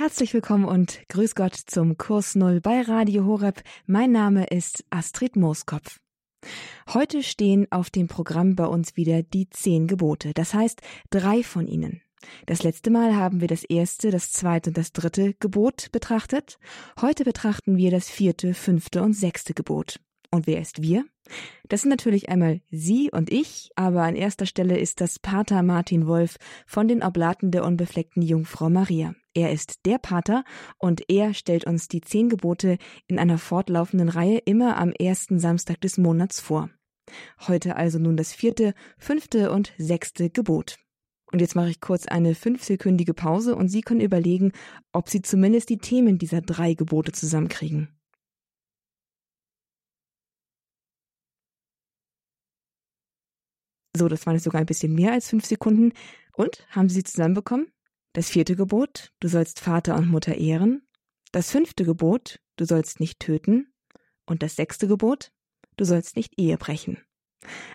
[0.00, 3.62] Herzlich willkommen und grüß Gott zum Kurs Null bei Radio Horeb.
[3.84, 6.00] Mein Name ist Astrid Mooskopf.
[6.88, 11.66] Heute stehen auf dem Programm bei uns wieder die zehn Gebote, das heißt drei von
[11.66, 12.00] ihnen.
[12.46, 16.58] Das letzte Mal haben wir das erste, das zweite und das dritte Gebot betrachtet.
[17.02, 20.00] Heute betrachten wir das vierte, fünfte und sechste Gebot.
[20.30, 21.04] Und wer ist wir?
[21.68, 26.06] Das sind natürlich einmal Sie und ich, aber an erster Stelle ist das Pater Martin
[26.06, 29.14] Wolf von den Oblaten der unbefleckten Jungfrau Maria.
[29.34, 30.44] Er ist der Pater
[30.78, 35.80] und er stellt uns die zehn Gebote in einer fortlaufenden Reihe immer am ersten Samstag
[35.80, 36.70] des Monats vor.
[37.46, 40.78] Heute also nun das vierte, fünfte und sechste Gebot.
[41.32, 44.52] Und jetzt mache ich kurz eine fünfsekündige Pause und Sie können überlegen,
[44.92, 47.88] ob Sie zumindest die Themen dieser drei Gebote zusammenkriegen.
[53.96, 55.92] So, das waren jetzt sogar ein bisschen mehr als fünf Sekunden.
[56.32, 57.70] Und, haben Sie sie zusammenbekommen?
[58.12, 60.82] Das vierte Gebot, du sollst Vater und Mutter ehren.
[61.30, 63.72] Das fünfte Gebot, du sollst nicht töten.
[64.26, 65.30] Und das sechste Gebot,
[65.76, 66.98] du sollst nicht Ehe brechen.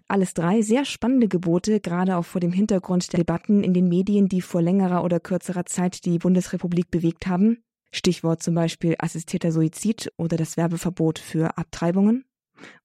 [0.08, 4.27] Alles drei sehr spannende Gebote, gerade auch vor dem Hintergrund der Debatten in den Medien,
[4.27, 7.64] die vor längerer oder kürzerer Zeit die Bundesrepublik bewegt haben.
[7.92, 12.25] Stichwort zum Beispiel assistierter Suizid oder das Werbeverbot für Abtreibungen.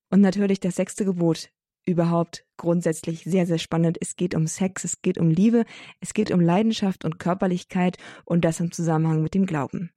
[0.09, 1.51] Und natürlich das sechste Gebot,
[1.85, 3.99] überhaupt grundsätzlich sehr, sehr spannend.
[4.01, 5.65] Es geht um Sex, es geht um Liebe,
[6.01, 9.91] es geht um Leidenschaft und Körperlichkeit und das im Zusammenhang mit dem Glauben.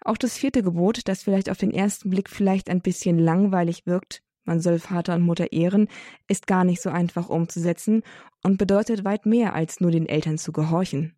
[0.00, 4.22] Auch das vierte Gebot, das vielleicht auf den ersten Blick vielleicht ein bisschen langweilig wirkt,
[4.44, 5.88] man soll Vater und Mutter ehren,
[6.28, 8.02] ist gar nicht so einfach umzusetzen
[8.42, 11.14] und bedeutet weit mehr als nur den Eltern zu gehorchen.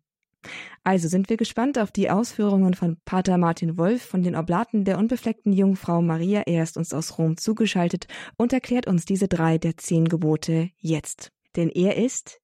[0.83, 4.97] Also sind wir gespannt auf die Ausführungen von Pater Martin Wolf von den Oblaten der
[4.97, 6.43] unbefleckten Jungfrau Maria.
[6.45, 8.07] Er ist uns aus Rom zugeschaltet
[8.37, 11.31] und erklärt uns diese drei der zehn Gebote jetzt.
[11.55, 12.39] Denn er ist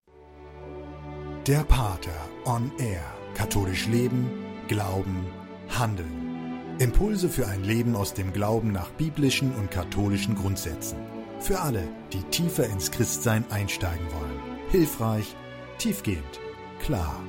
[1.47, 3.03] der Pater on Air.
[3.33, 4.30] Katholisch leben,
[4.67, 5.25] glauben,
[5.69, 6.78] handeln.
[6.80, 10.97] Impulse für ein Leben aus dem Glauben nach biblischen und katholischen Grundsätzen.
[11.39, 14.39] Für alle, die tiefer ins Christsein einsteigen wollen.
[14.69, 15.35] Hilfreich,
[15.78, 16.39] tiefgehend,
[16.79, 17.22] klar.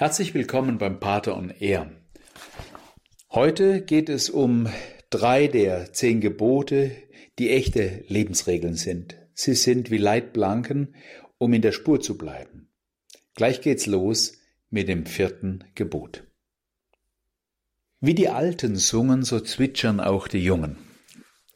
[0.00, 1.90] Herzlich willkommen beim Pater on Air.
[3.30, 4.66] Heute geht es um
[5.10, 6.90] drei der zehn Gebote,
[7.38, 9.18] die echte Lebensregeln sind.
[9.34, 10.94] Sie sind wie Leitplanken,
[11.36, 12.72] um in der Spur zu bleiben.
[13.34, 14.38] Gleich geht's los
[14.70, 16.24] mit dem vierten Gebot.
[18.00, 20.78] Wie die Alten sungen, so zwitschern auch die Jungen.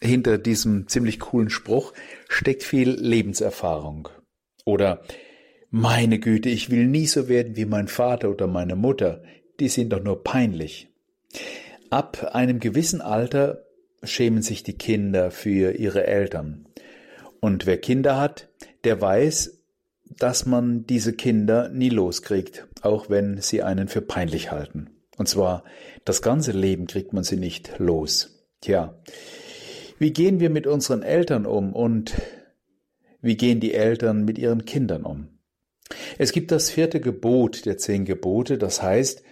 [0.02, 1.94] Hinter diesem ziemlich coolen Spruch
[2.28, 4.10] steckt viel Lebenserfahrung.
[4.66, 5.02] Oder
[5.76, 9.24] meine Güte, ich will nie so werden wie mein Vater oder meine Mutter,
[9.58, 10.86] die sind doch nur peinlich.
[11.90, 13.64] Ab einem gewissen Alter
[14.04, 16.68] schämen sich die Kinder für ihre Eltern.
[17.40, 18.48] Und wer Kinder hat,
[18.84, 19.64] der weiß,
[20.16, 24.90] dass man diese Kinder nie loskriegt, auch wenn sie einen für peinlich halten.
[25.16, 25.64] Und zwar
[26.04, 28.46] das ganze Leben kriegt man sie nicht los.
[28.60, 28.94] Tja,
[29.98, 32.14] wie gehen wir mit unseren Eltern um und
[33.20, 35.33] wie gehen die Eltern mit ihren Kindern um?
[36.18, 39.22] Es gibt das vierte Gebot der zehn Gebote, das heißt,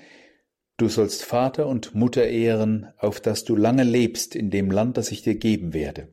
[0.76, 5.12] du sollst Vater und Mutter ehren, auf dass du lange lebst in dem Land, das
[5.12, 6.08] ich dir geben werde.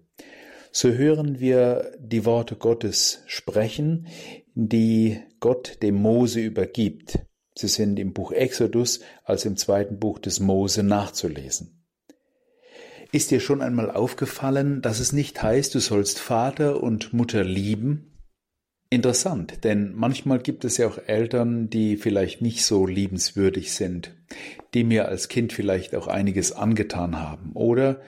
[0.72, 4.07] So hören wir die Worte Gottes sprechen,
[4.53, 7.19] die Gott dem Mose übergibt.
[7.56, 11.83] Sie sind im Buch Exodus als im zweiten Buch des Mose nachzulesen.
[13.11, 18.19] Ist dir schon einmal aufgefallen, dass es nicht heißt, du sollst Vater und Mutter lieben,
[18.91, 24.16] Interessant, denn manchmal gibt es ja auch Eltern, die vielleicht nicht so liebenswürdig sind,
[24.73, 27.51] die mir als Kind vielleicht auch einiges angetan haben.
[27.53, 28.01] Oder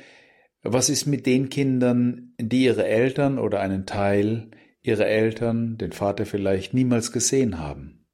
[0.63, 4.49] was ist mit den Kindern, die ihre Eltern oder einen Teil
[4.81, 8.07] ihrer Eltern, den Vater vielleicht niemals gesehen haben,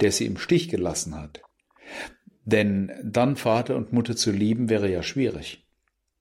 [0.00, 1.42] der sie im Stich gelassen hat?
[2.46, 5.66] Denn dann Vater und Mutter zu lieben wäre ja schwierig.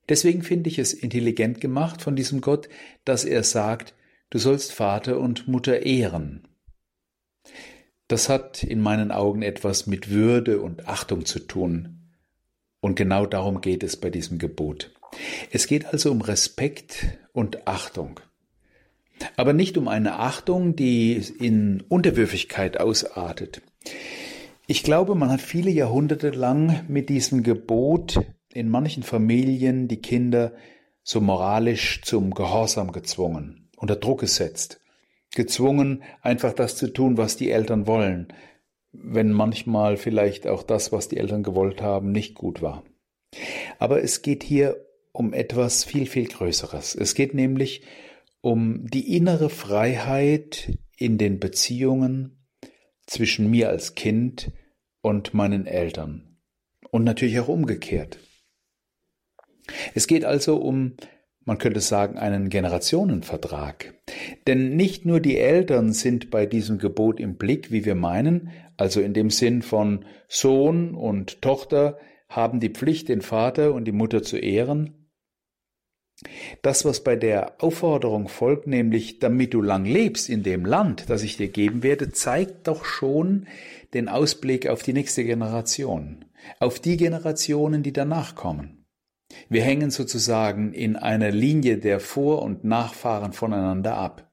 [0.09, 2.67] Deswegen finde ich es intelligent gemacht von diesem Gott,
[3.05, 3.93] dass er sagt,
[4.31, 6.47] Du sollst Vater und Mutter ehren.
[8.07, 12.11] Das hat in meinen Augen etwas mit Würde und Achtung zu tun.
[12.79, 14.91] Und genau darum geht es bei diesem Gebot.
[15.51, 18.19] Es geht also um Respekt und Achtung.
[19.35, 23.63] Aber nicht um eine Achtung, die in Unterwürfigkeit ausartet.
[24.67, 28.19] Ich glaube, man hat viele Jahrhunderte lang mit diesem Gebot
[28.53, 30.53] in manchen Familien die Kinder
[31.01, 34.81] so moralisch zum Gehorsam gezwungen unter Druck gesetzt,
[35.33, 38.33] gezwungen, einfach das zu tun, was die Eltern wollen,
[38.91, 42.83] wenn manchmal vielleicht auch das, was die Eltern gewollt haben, nicht gut war.
[43.77, 46.95] Aber es geht hier um etwas viel, viel Größeres.
[46.95, 47.83] Es geht nämlich
[48.41, 52.47] um die innere Freiheit in den Beziehungen
[53.05, 54.51] zwischen mir als Kind
[55.01, 56.37] und meinen Eltern
[56.91, 58.19] und natürlich auch umgekehrt.
[59.93, 60.95] Es geht also um,
[61.45, 63.93] man könnte sagen, einen Generationenvertrag.
[64.47, 69.01] Denn nicht nur die Eltern sind bei diesem Gebot im Blick, wie wir meinen, also
[69.01, 71.97] in dem Sinn von Sohn und Tochter
[72.27, 74.99] haben die Pflicht, den Vater und die Mutter zu ehren,
[76.61, 81.23] das, was bei der Aufforderung folgt, nämlich damit du lang lebst in dem Land, das
[81.23, 83.47] ich dir geben werde, zeigt doch schon
[83.93, 86.25] den Ausblick auf die nächste Generation,
[86.59, 88.78] auf die Generationen, die danach kommen.
[89.49, 94.31] Wir hängen sozusagen in einer Linie der Vor- und Nachfahren voneinander ab.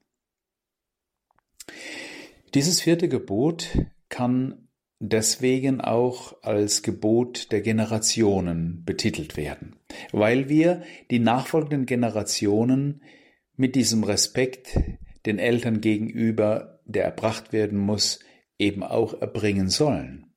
[2.53, 3.77] Dieses vierte Gebot
[4.09, 9.75] kann deswegen auch als Gebot der Generationen betitelt werden,
[10.11, 13.03] weil wir die nachfolgenden Generationen
[13.55, 14.79] mit diesem Respekt
[15.25, 18.19] den Eltern gegenüber, der erbracht werden muss,
[18.57, 20.33] eben auch erbringen sollen.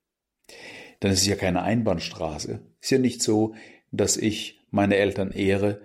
[1.01, 2.61] Denn es ist ja keine Einbahnstraße.
[2.79, 3.55] Es ist ja nicht so,
[3.91, 5.81] dass ich meine Eltern ehre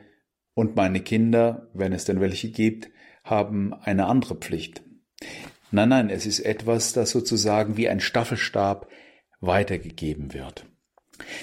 [0.55, 2.89] und meine Kinder, wenn es denn welche gibt,
[3.25, 4.83] haben eine andere Pflicht.
[5.71, 8.89] Nein, nein, es ist etwas, das sozusagen wie ein Staffelstab
[9.41, 10.65] weitergegeben wird.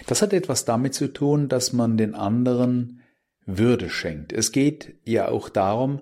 [0.08, 3.02] Das hat etwas damit zu tun, dass man den anderen
[3.46, 4.32] Würde schenkt.
[4.32, 6.02] Es geht ja auch darum,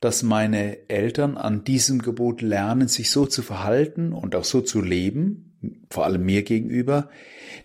[0.00, 4.82] dass meine Eltern an diesem Gebot lernen, sich so zu verhalten und auch so zu
[4.82, 7.08] leben, vor allem mir gegenüber,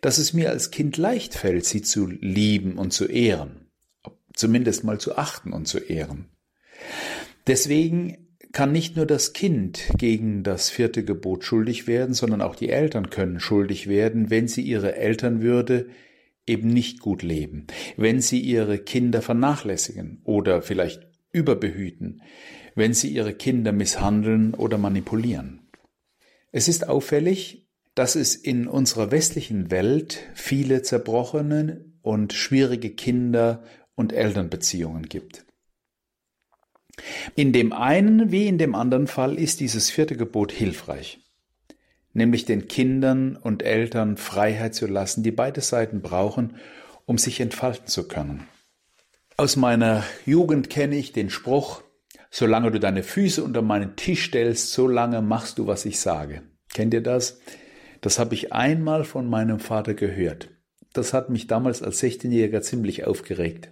[0.01, 3.69] dass es mir als Kind leicht fällt, sie zu lieben und zu ehren,
[4.33, 6.29] zumindest mal zu achten und zu ehren.
[7.47, 12.69] Deswegen kann nicht nur das Kind gegen das vierte Gebot schuldig werden, sondern auch die
[12.69, 15.89] Eltern können schuldig werden, wenn sie ihre Elternwürde
[16.45, 17.67] eben nicht gut leben,
[17.97, 22.21] wenn sie ihre Kinder vernachlässigen oder vielleicht überbehüten,
[22.73, 25.69] wenn sie ihre Kinder misshandeln oder manipulieren.
[26.51, 27.66] Es ist auffällig,
[27.97, 33.63] dass es in unserer westlichen Welt viele zerbrochene und schwierige Kinder-
[33.95, 35.45] und Elternbeziehungen gibt.
[37.35, 41.21] In dem einen wie in dem anderen Fall ist dieses vierte Gebot hilfreich,
[42.13, 46.57] nämlich den Kindern und Eltern Freiheit zu lassen, die beide Seiten brauchen,
[47.05, 48.47] um sich entfalten zu können.
[49.37, 51.81] Aus meiner Jugend kenne ich den Spruch,
[52.29, 56.43] solange du deine Füße unter meinen Tisch stellst, solange machst du, was ich sage.
[56.71, 57.39] Kennt ihr das?
[58.01, 60.49] Das habe ich einmal von meinem Vater gehört.
[60.93, 63.69] Das hat mich damals als 16-Jähriger ziemlich aufgeregt.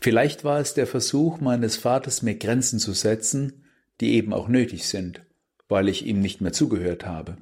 [0.00, 3.64] Vielleicht war es der Versuch meines Vaters, mir Grenzen zu setzen,
[4.00, 5.22] die eben auch nötig sind,
[5.68, 7.36] weil ich ihm nicht mehr zugehört habe.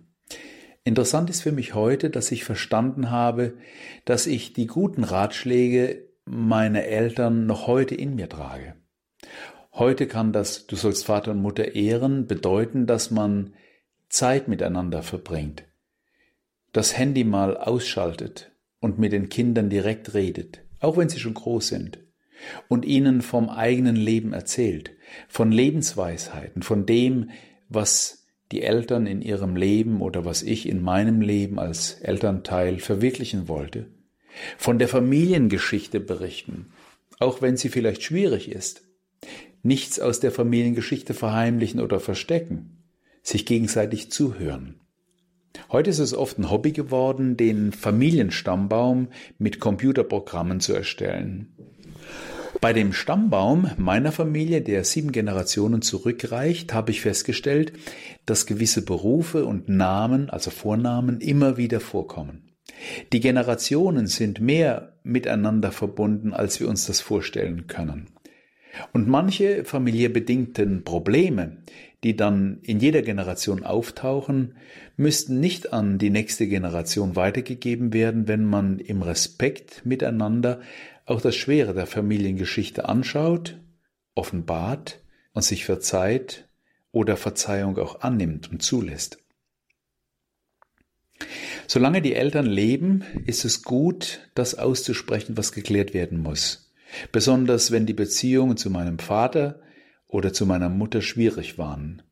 [0.85, 3.55] Interessant ist für mich heute, dass ich verstanden habe,
[4.05, 8.75] dass ich die guten Ratschläge meiner Eltern noch heute in mir trage.
[9.73, 13.55] Heute kann das Du sollst Vater und Mutter ehren bedeuten, dass man
[14.09, 15.65] Zeit miteinander verbringt,
[16.75, 18.51] das Handy mal ausschaltet
[18.81, 22.01] und mit den Kindern direkt redet, auch wenn sie schon groß sind
[22.69, 24.91] und ihnen vom eigenen Leben erzählt,
[25.29, 27.31] von Lebensweisheiten, von dem,
[27.69, 33.47] was die Eltern in ihrem Leben oder was ich in meinem Leben als Elternteil verwirklichen
[33.47, 33.87] wollte,
[34.59, 36.73] von der Familiengeschichte berichten,
[37.21, 38.83] auch wenn sie vielleicht schwierig ist,
[39.63, 42.83] nichts aus der Familiengeschichte verheimlichen oder verstecken,
[43.23, 44.81] sich gegenseitig zuhören.
[45.71, 49.09] Heute ist es oft ein Hobby geworden, den Familienstammbaum
[49.39, 51.55] mit Computerprogrammen zu erstellen.
[52.61, 57.73] Bei dem Stammbaum meiner Familie, der sieben Generationen zurückreicht, habe ich festgestellt,
[58.25, 62.55] dass gewisse Berufe und Namen, also Vornamen, immer wieder vorkommen.
[63.13, 68.14] Die Generationen sind mehr miteinander verbunden, als wir uns das vorstellen können.
[68.93, 71.59] Und manche familiär bedingten Probleme,
[72.03, 74.57] die dann in jeder Generation auftauchen,
[74.97, 80.61] müssten nicht an die nächste Generation weitergegeben werden, wenn man im Respekt miteinander
[81.07, 83.59] auch das Schwere der Familiengeschichte anschaut,
[84.15, 85.01] offenbart
[85.33, 86.49] und sich verzeiht
[86.93, 89.19] oder Verzeihung auch annimmt und zulässt.
[91.67, 96.73] Solange die Eltern leben, ist es gut, das auszusprechen, was geklärt werden muss.
[97.13, 99.61] Besonders wenn die Beziehungen zu meinem Vater
[100.07, 102.03] oder zu meiner Mutter schwierig waren.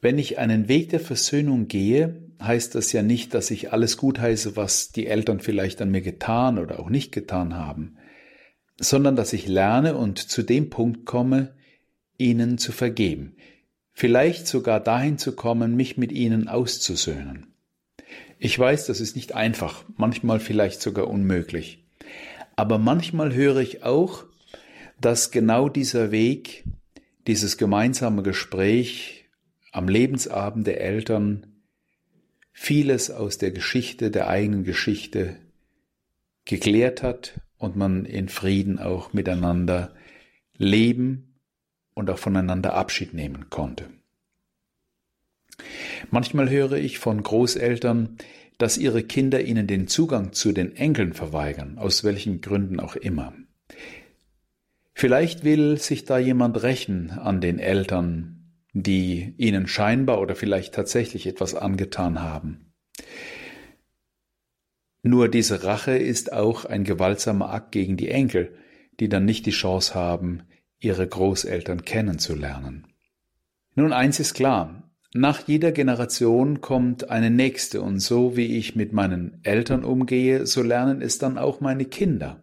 [0.00, 4.56] Wenn ich einen Weg der Versöhnung gehe, heißt das ja nicht, dass ich alles gutheiße,
[4.56, 7.96] was die Eltern vielleicht an mir getan oder auch nicht getan haben,
[8.78, 11.54] sondern dass ich lerne und zu dem Punkt komme,
[12.18, 13.36] ihnen zu vergeben,
[13.92, 17.54] vielleicht sogar dahin zu kommen, mich mit ihnen auszusöhnen.
[18.38, 21.85] Ich weiß, das ist nicht einfach, manchmal vielleicht sogar unmöglich.
[22.56, 24.24] Aber manchmal höre ich auch,
[25.00, 26.64] dass genau dieser Weg,
[27.26, 29.26] dieses gemeinsame Gespräch
[29.72, 31.46] am Lebensabend der Eltern
[32.52, 35.36] vieles aus der Geschichte, der eigenen Geschichte
[36.46, 39.94] geklärt hat und man in Frieden auch miteinander
[40.56, 41.34] leben
[41.92, 43.90] und auch voneinander Abschied nehmen konnte.
[46.10, 48.16] Manchmal höre ich von Großeltern,
[48.58, 53.34] dass ihre Kinder ihnen den Zugang zu den Enkeln verweigern, aus welchen Gründen auch immer.
[54.94, 61.26] Vielleicht will sich da jemand rächen an den Eltern, die ihnen scheinbar oder vielleicht tatsächlich
[61.26, 62.72] etwas angetan haben.
[65.02, 68.56] Nur diese Rache ist auch ein gewaltsamer Akt gegen die Enkel,
[68.98, 70.42] die dann nicht die Chance haben,
[70.78, 72.86] ihre Großeltern kennenzulernen.
[73.74, 78.92] Nun eins ist klar, nach jeder Generation kommt eine nächste und so wie ich mit
[78.92, 82.42] meinen Eltern umgehe, so lernen es dann auch meine Kinder.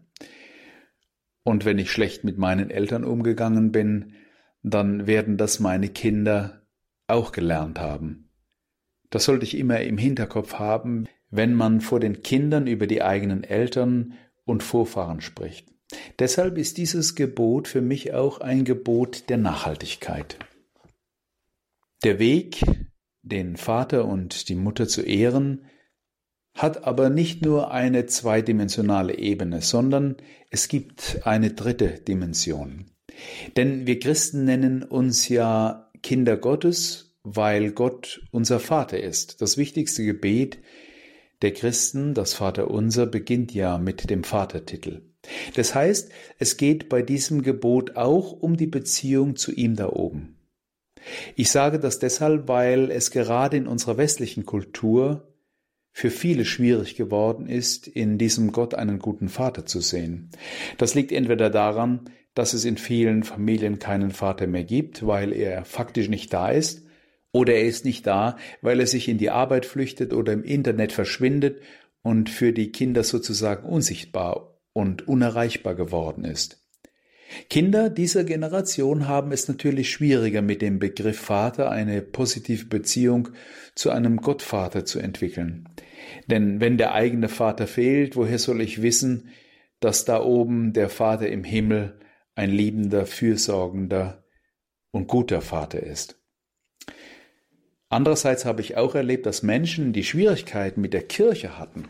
[1.44, 4.14] Und wenn ich schlecht mit meinen Eltern umgegangen bin,
[4.64, 6.66] dann werden das meine Kinder
[7.08, 8.30] auch gelernt haben.
[9.10, 13.44] Das sollte ich immer im Hinterkopf haben, wenn man vor den Kindern über die eigenen
[13.44, 14.14] Eltern
[14.46, 15.68] und Vorfahren spricht.
[16.18, 20.40] Deshalb ist dieses Gebot für mich auch ein Gebot der Nachhaltigkeit.
[22.04, 22.66] Der Weg,
[23.22, 25.64] den Vater und die Mutter zu ehren,
[26.54, 30.18] hat aber nicht nur eine zweidimensionale Ebene, sondern
[30.50, 32.92] es gibt eine dritte Dimension.
[33.56, 39.42] Denn wir Christen nennen uns ja Kinder Gottes, weil Gott unser Vater ist.
[39.42, 40.60] Das wichtigste Gebet
[41.42, 45.04] der Christen, das Vaterunser, beginnt ja mit dem Vatertitel.
[45.56, 50.36] Das heißt, es geht bei diesem Gebot auch um die Beziehung zu ihm da oben.
[51.36, 55.28] Ich sage das deshalb, weil es gerade in unserer westlichen Kultur
[55.92, 60.32] für viele schwierig geworden ist, in diesem Gott einen guten Vater zu sehen.
[60.78, 65.66] Das liegt entweder daran, dass es in vielen Familien keinen Vater mehr gibt, weil er
[65.66, 66.82] faktisch nicht da ist,
[67.32, 70.92] oder er ist nicht da, weil er sich in die Arbeit flüchtet oder im Internet
[70.92, 71.62] verschwindet
[72.02, 76.63] und für die Kinder sozusagen unsichtbar und unerreichbar geworden ist.
[77.50, 83.30] Kinder dieser Generation haben es natürlich schwieriger mit dem Begriff Vater eine positive Beziehung
[83.76, 85.70] zu einem Gottvater zu entwickeln.
[86.28, 89.30] Denn wenn der eigene Vater fehlt, woher soll ich wissen,
[89.80, 92.00] dass da oben der Vater im Himmel
[92.36, 94.24] ein liebender, fürsorgender
[94.92, 96.20] und guter Vater ist.
[97.90, 101.90] Andererseits habe ich auch erlebt, dass Menschen, die Schwierigkeiten mit der Kirche hatten,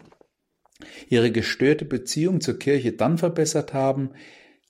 [1.07, 4.11] ihre gestörte Beziehung zur Kirche dann verbessert haben,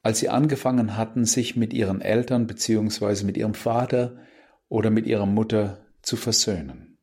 [0.03, 3.23] als sie angefangen hatten, sich mit ihren Eltern bzw.
[3.23, 4.17] mit ihrem Vater
[4.67, 6.99] oder mit ihrer Mutter zu versöhnen.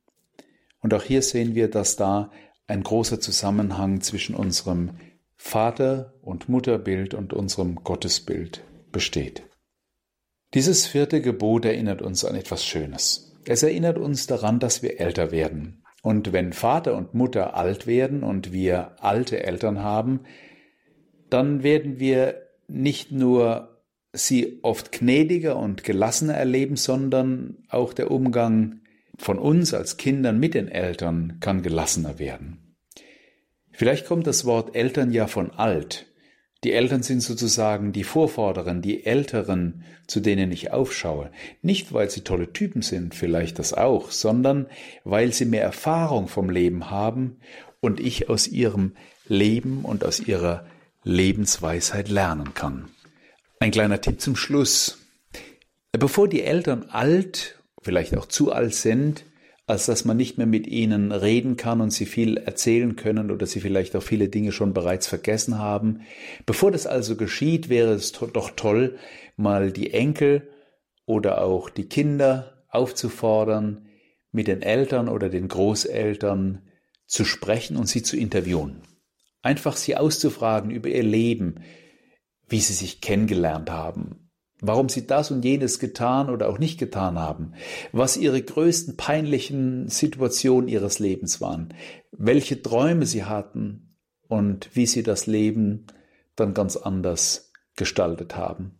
[0.79, 2.31] Und auch hier sehen wir, dass da
[2.67, 4.91] ein großer Zusammenhang zwischen unserem
[5.35, 9.43] Vater- und Mutterbild und unserem Gottesbild besteht.
[10.53, 13.35] Dieses vierte Gebot erinnert uns an etwas Schönes.
[13.45, 15.83] Es erinnert uns daran, dass wir älter werden.
[16.03, 20.21] Und wenn Vater und Mutter alt werden und wir alte Eltern haben,
[21.29, 28.81] dann werden wir nicht nur sie oft gnädiger und gelassener erleben, sondern auch der Umgang
[29.17, 32.75] von uns als Kindern mit den Eltern kann gelassener werden.
[33.71, 36.07] Vielleicht kommt das Wort Eltern ja von alt.
[36.63, 41.31] Die Eltern sind sozusagen die Vorvorderen, die Älteren, zu denen ich aufschaue.
[41.63, 44.67] Nicht, weil sie tolle Typen sind, vielleicht das auch, sondern
[45.03, 47.37] weil sie mehr Erfahrung vom Leben haben
[47.79, 48.93] und ich aus ihrem
[49.27, 50.65] Leben und aus ihrer
[51.03, 52.89] Lebensweisheit lernen kann.
[53.59, 54.99] Ein kleiner Tipp zum Schluss.
[55.91, 59.25] Bevor die Eltern alt, vielleicht auch zu alt sind,
[59.67, 63.45] als dass man nicht mehr mit ihnen reden kann und sie viel erzählen können oder
[63.45, 66.01] sie vielleicht auch viele Dinge schon bereits vergessen haben.
[66.45, 68.97] Bevor das also geschieht, wäre es doch toll,
[69.37, 70.49] mal die Enkel
[71.05, 73.87] oder auch die Kinder aufzufordern,
[74.31, 76.61] mit den Eltern oder den Großeltern
[77.05, 78.81] zu sprechen und sie zu interviewen.
[79.41, 81.55] Einfach sie auszufragen über ihr Leben,
[82.47, 84.29] wie sie sich kennengelernt haben,
[84.59, 87.53] warum sie das und jenes getan oder auch nicht getan haben,
[87.91, 91.73] was ihre größten peinlichen Situationen ihres Lebens waren,
[92.11, 95.87] welche Träume sie hatten und wie sie das Leben
[96.35, 98.77] dann ganz anders gestaltet haben.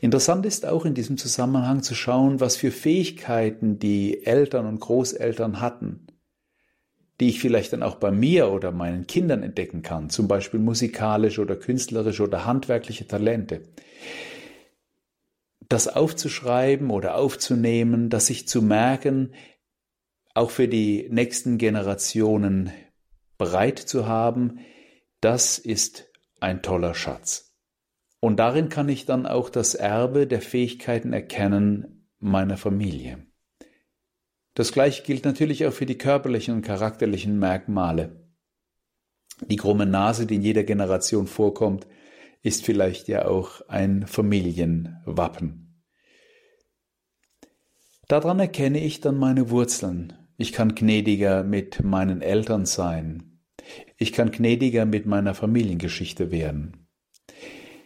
[0.00, 5.60] Interessant ist auch in diesem Zusammenhang zu schauen, was für Fähigkeiten die Eltern und Großeltern
[5.60, 6.07] hatten,
[7.20, 11.40] die ich vielleicht dann auch bei mir oder meinen Kindern entdecken kann, zum Beispiel musikalische
[11.40, 13.62] oder künstlerische oder handwerkliche Talente
[15.68, 19.34] das aufzuschreiben oder aufzunehmen, das sich zu merken,
[20.34, 22.72] auch für die nächsten Generationen
[23.36, 24.60] bereit zu haben,
[25.20, 26.10] das ist
[26.40, 27.54] ein toller Schatz.
[28.20, 33.27] Und darin kann ich dann auch das Erbe der Fähigkeiten erkennen meiner Familie.
[34.58, 38.28] Das gleiche gilt natürlich auch für die körperlichen und charakterlichen Merkmale.
[39.46, 41.86] Die krumme Nase, die in jeder Generation vorkommt,
[42.42, 45.84] ist vielleicht ja auch ein Familienwappen.
[48.08, 50.14] Daran erkenne ich dann meine Wurzeln.
[50.38, 53.38] Ich kann gnädiger mit meinen Eltern sein.
[53.96, 56.88] Ich kann gnädiger mit meiner Familiengeschichte werden.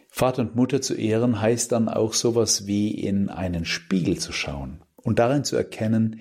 [0.09, 4.83] Vater und Mutter zu ehren heißt dann auch sowas wie in einen Spiegel zu schauen
[4.95, 6.19] und darin zu erkennen,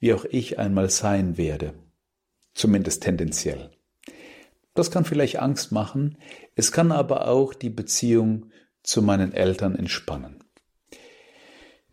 [0.00, 1.74] wie auch ich einmal sein werde.
[2.54, 3.70] Zumindest tendenziell.
[4.74, 6.16] Das kann vielleicht Angst machen,
[6.54, 8.46] es kann aber auch die Beziehung
[8.82, 10.42] zu meinen Eltern entspannen.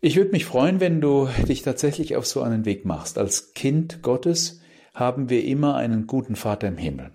[0.00, 3.18] Ich würde mich freuen, wenn du dich tatsächlich auf so einen Weg machst.
[3.18, 4.60] Als Kind Gottes
[4.94, 7.12] haben wir immer einen guten Vater im Himmel.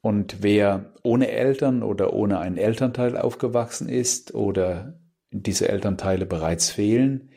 [0.00, 7.30] Und wer ohne Eltern oder ohne einen Elternteil aufgewachsen ist oder diese Elternteile bereits fehlen,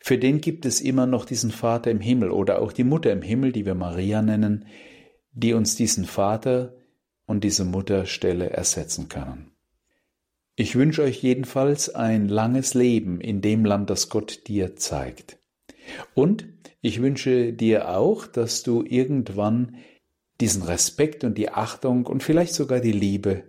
[0.00, 3.22] für den gibt es immer noch diesen Vater im Himmel oder auch die Mutter im
[3.22, 4.64] Himmel, die wir Maria nennen,
[5.32, 6.74] die uns diesen Vater
[7.26, 9.52] und diese Mutterstelle ersetzen können.
[10.56, 15.38] Ich wünsche euch jedenfalls ein langes Leben in dem Land, das Gott dir zeigt.
[16.14, 16.48] Und
[16.80, 19.76] ich wünsche dir auch, dass du irgendwann
[20.40, 23.44] diesen Respekt und die Achtung und vielleicht sogar die Liebe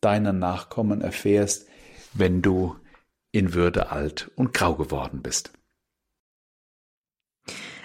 [0.00, 1.68] deiner Nachkommen erfährst,
[2.12, 2.76] wenn du
[3.30, 5.52] in Würde alt und grau geworden bist.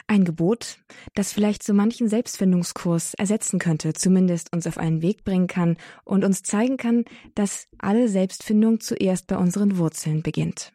[0.10, 0.80] Ein Gebot,
[1.16, 6.24] das vielleicht so manchen Selbstfindungskurs ersetzen könnte, zumindest uns auf einen Weg bringen kann und
[6.24, 7.04] uns zeigen kann,
[7.36, 10.72] dass alle Selbstfindung zuerst bei unseren Wurzeln beginnt.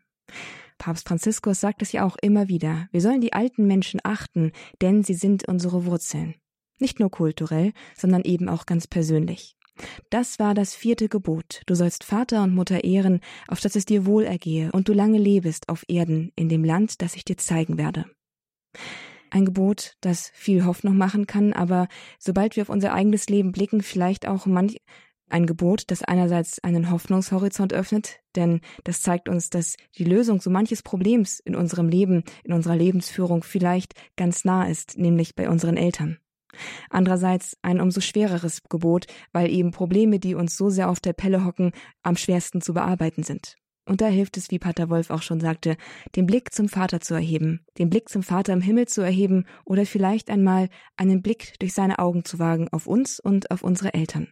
[0.77, 5.03] Papst Franziskus sagt es ja auch immer wieder, wir sollen die alten Menschen achten, denn
[5.03, 6.35] sie sind unsere Wurzeln.
[6.79, 9.57] Nicht nur kulturell, sondern eben auch ganz persönlich.
[10.11, 11.63] Das war das vierte Gebot.
[11.67, 15.19] Du sollst Vater und Mutter ehren, auf dass es dir wohl ergehe und du lange
[15.19, 18.05] lebest auf Erden in dem Land, das ich dir zeigen werde.
[19.33, 23.81] Ein Gebot, das viel Hoffnung machen kann, aber sobald wir auf unser eigenes Leben blicken,
[23.81, 24.77] vielleicht auch manch
[25.31, 30.51] ein Gebot, das einerseits einen Hoffnungshorizont öffnet, denn das zeigt uns, dass die Lösung so
[30.51, 35.79] manches Problems in unserem Leben, in unserer Lebensführung vielleicht ganz nah ist, nämlich bei unseren
[35.79, 36.19] Eltern.
[36.91, 41.47] Andererseits ein umso schwereres Gebot, weil eben Probleme, die uns so sehr auf der Pelle
[41.47, 43.57] hocken, am schwersten zu bearbeiten sind.
[43.85, 45.77] Und da hilft es, wie Pater Wolf auch schon sagte,
[46.15, 49.87] den Blick zum Vater zu erheben, den Blick zum Vater im Himmel zu erheben oder
[49.87, 54.29] vielleicht einmal einen Blick durch seine Augen zu wagen auf uns und auf unsere Eltern.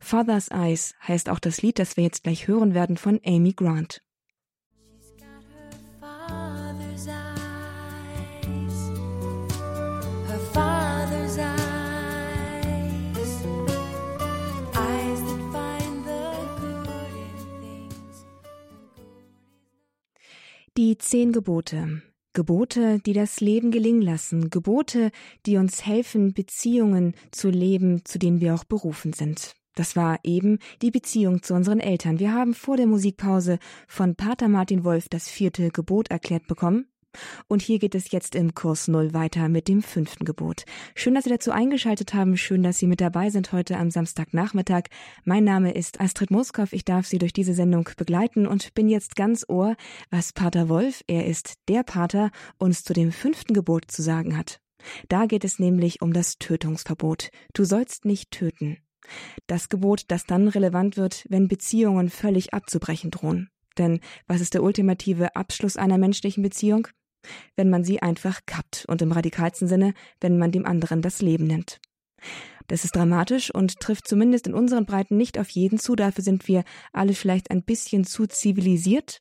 [0.00, 4.02] Father's Eyes heißt auch das Lied, das wir jetzt gleich hören werden von Amy Grant.
[20.78, 22.02] Die zehn Gebote.
[22.34, 24.48] Gebote, die das Leben gelingen lassen.
[24.48, 25.10] Gebote,
[25.44, 29.56] die uns helfen, Beziehungen zu leben, zu denen wir auch berufen sind.
[29.74, 32.20] Das war eben die Beziehung zu unseren Eltern.
[32.20, 36.86] Wir haben vor der Musikpause von Pater Martin Wolf das vierte Gebot erklärt bekommen.
[37.48, 40.64] Und hier geht es jetzt im Kurs Null weiter mit dem fünften Gebot.
[40.94, 42.36] Schön, dass Sie dazu eingeschaltet haben.
[42.36, 44.84] Schön, dass Sie mit dabei sind heute am Samstagnachmittag.
[45.24, 46.72] Mein Name ist Astrid Moskow.
[46.72, 49.76] Ich darf Sie durch diese Sendung begleiten und bin jetzt ganz ohr,
[50.10, 54.60] was Pater Wolf, er ist der Pater, uns zu dem fünften Gebot zu sagen hat.
[55.08, 57.30] Da geht es nämlich um das Tötungsverbot.
[57.52, 58.78] Du sollst nicht töten.
[59.46, 63.50] Das Gebot, das dann relevant wird, wenn Beziehungen völlig abzubrechen drohen.
[63.78, 66.88] Denn was ist der ultimative Abschluss einer menschlichen Beziehung?
[67.56, 71.46] wenn man sie einfach kappt und im radikalsten Sinne, wenn man dem anderen das Leben
[71.46, 71.80] nimmt.
[72.66, 76.48] Das ist dramatisch und trifft zumindest in unseren Breiten nicht auf jeden zu, dafür sind
[76.48, 79.20] wir alle vielleicht ein bisschen zu zivilisiert.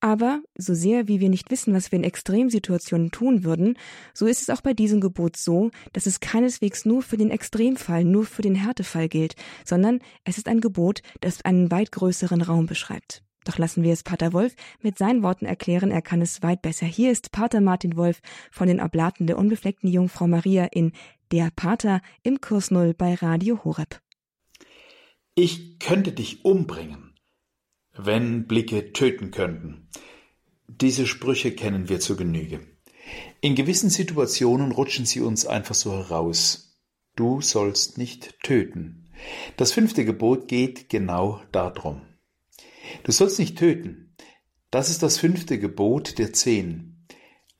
[0.00, 3.78] Aber so sehr wie wir nicht wissen, was wir in Extremsituationen tun würden,
[4.12, 8.04] so ist es auch bei diesem Gebot so, dass es keineswegs nur für den Extremfall,
[8.04, 12.66] nur für den Härtefall gilt, sondern es ist ein Gebot, das einen weit größeren Raum
[12.66, 13.22] beschreibt.
[13.44, 16.86] Doch lassen wir es Pater Wolf mit seinen Worten erklären, er kann es weit besser.
[16.86, 20.92] Hier ist Pater Martin Wolf von den Oblaten der unbefleckten Jungfrau Maria in
[21.30, 24.00] Der Pater im Kurs Null bei Radio Horeb.
[25.34, 27.14] Ich könnte dich umbringen,
[27.96, 29.88] wenn Blicke töten könnten.
[30.68, 32.60] Diese Sprüche kennen wir zur Genüge.
[33.40, 36.78] In gewissen Situationen rutschen sie uns einfach so heraus.
[37.16, 39.10] Du sollst nicht töten.
[39.56, 42.02] Das fünfte Gebot geht genau darum.
[43.02, 44.14] Du sollst nicht töten.
[44.70, 47.06] Das ist das fünfte Gebot der zehn.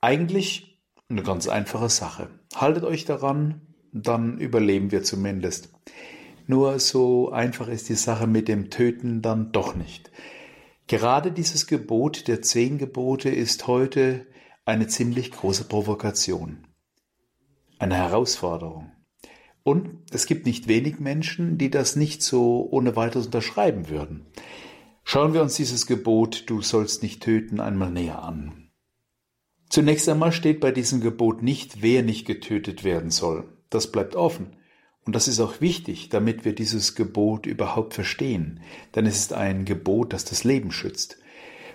[0.01, 2.41] Eigentlich eine ganz einfache Sache.
[2.55, 5.73] Haltet euch daran, dann überleben wir zumindest.
[6.47, 10.11] Nur so einfach ist die Sache mit dem Töten dann doch nicht.
[10.87, 14.27] Gerade dieses Gebot der zehn Gebote ist heute
[14.67, 16.67] eine ziemlich große Provokation,
[17.79, 18.93] eine Herausforderung.
[19.63, 24.27] Und es gibt nicht wenig Menschen, die das nicht so ohne weiteres unterschreiben würden.
[25.05, 28.71] Schauen wir uns dieses Gebot, du sollst nicht töten, einmal näher an.
[29.69, 33.53] Zunächst einmal steht bei diesem Gebot nicht, wer nicht getötet werden soll.
[33.71, 34.57] Das bleibt offen.
[35.05, 38.61] Und das ist auch wichtig, damit wir dieses Gebot überhaupt verstehen,
[38.95, 41.19] denn es ist ein Gebot, das das Leben schützt.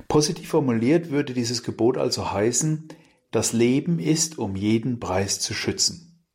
[0.07, 2.87] Positiv formuliert würde dieses Gebot also heißen,
[3.29, 6.25] das Leben ist um jeden Preis zu schützen.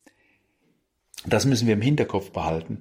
[1.27, 2.81] Das müssen wir im Hinterkopf behalten,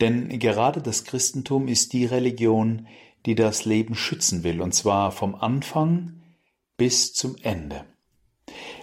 [0.00, 2.88] denn gerade das Christentum ist die Religion,
[3.26, 6.22] die das Leben schützen will, und zwar vom Anfang
[6.76, 7.84] bis zum Ende.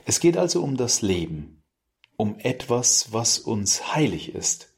[0.06, 1.64] Es geht also um das Leben,
[2.18, 4.74] um etwas, was uns heilig ist.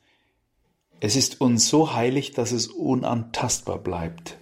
[1.00, 4.38] Es ist uns so heilig, dass es unantastbar bleibt.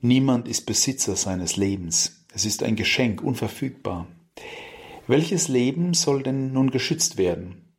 [0.00, 2.24] Niemand ist Besitzer seines Lebens.
[2.32, 4.06] Es ist ein Geschenk, unverfügbar.
[5.06, 7.74] Welches Leben soll denn nun geschützt werden?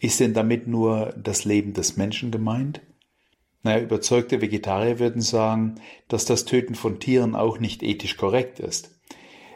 [0.00, 2.80] Ist denn damit nur das Leben des Menschen gemeint?
[3.64, 5.76] Naja, überzeugte Vegetarier würden sagen,
[6.08, 9.00] dass das Töten von Tieren auch nicht ethisch korrekt ist.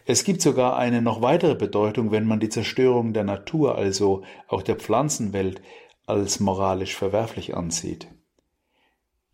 [0.06, 4.62] Es gibt sogar eine noch weitere Bedeutung, wenn man die Zerstörung der Natur, also auch
[4.62, 5.60] der Pflanzenwelt,
[6.06, 8.08] als moralisch verwerflich ansieht.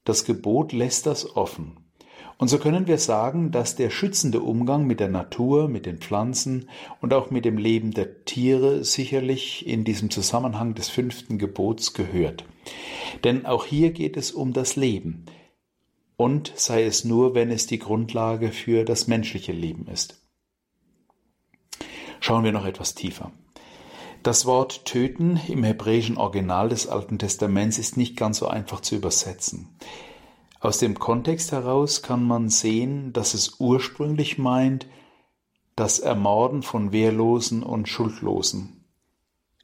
[0.03, 1.84] Das Gebot lässt das offen.
[2.37, 6.69] Und so können wir sagen, dass der schützende Umgang mit der Natur, mit den Pflanzen
[7.01, 12.45] und auch mit dem Leben der Tiere sicherlich in diesem Zusammenhang des fünften Gebots gehört.
[13.23, 15.27] Denn auch hier geht es um das Leben,
[16.17, 20.21] und sei es nur, wenn es die Grundlage für das menschliche Leben ist.
[22.21, 23.33] Schauen wir noch etwas tiefer.
[24.23, 28.95] Das Wort töten im hebräischen Original des Alten Testaments ist nicht ganz so einfach zu
[28.95, 29.77] übersetzen.
[30.65, 34.87] Aus dem Kontext heraus kann man sehen, dass es ursprünglich meint,
[35.77, 38.87] das Ermorden von Wehrlosen und Schuldlosen.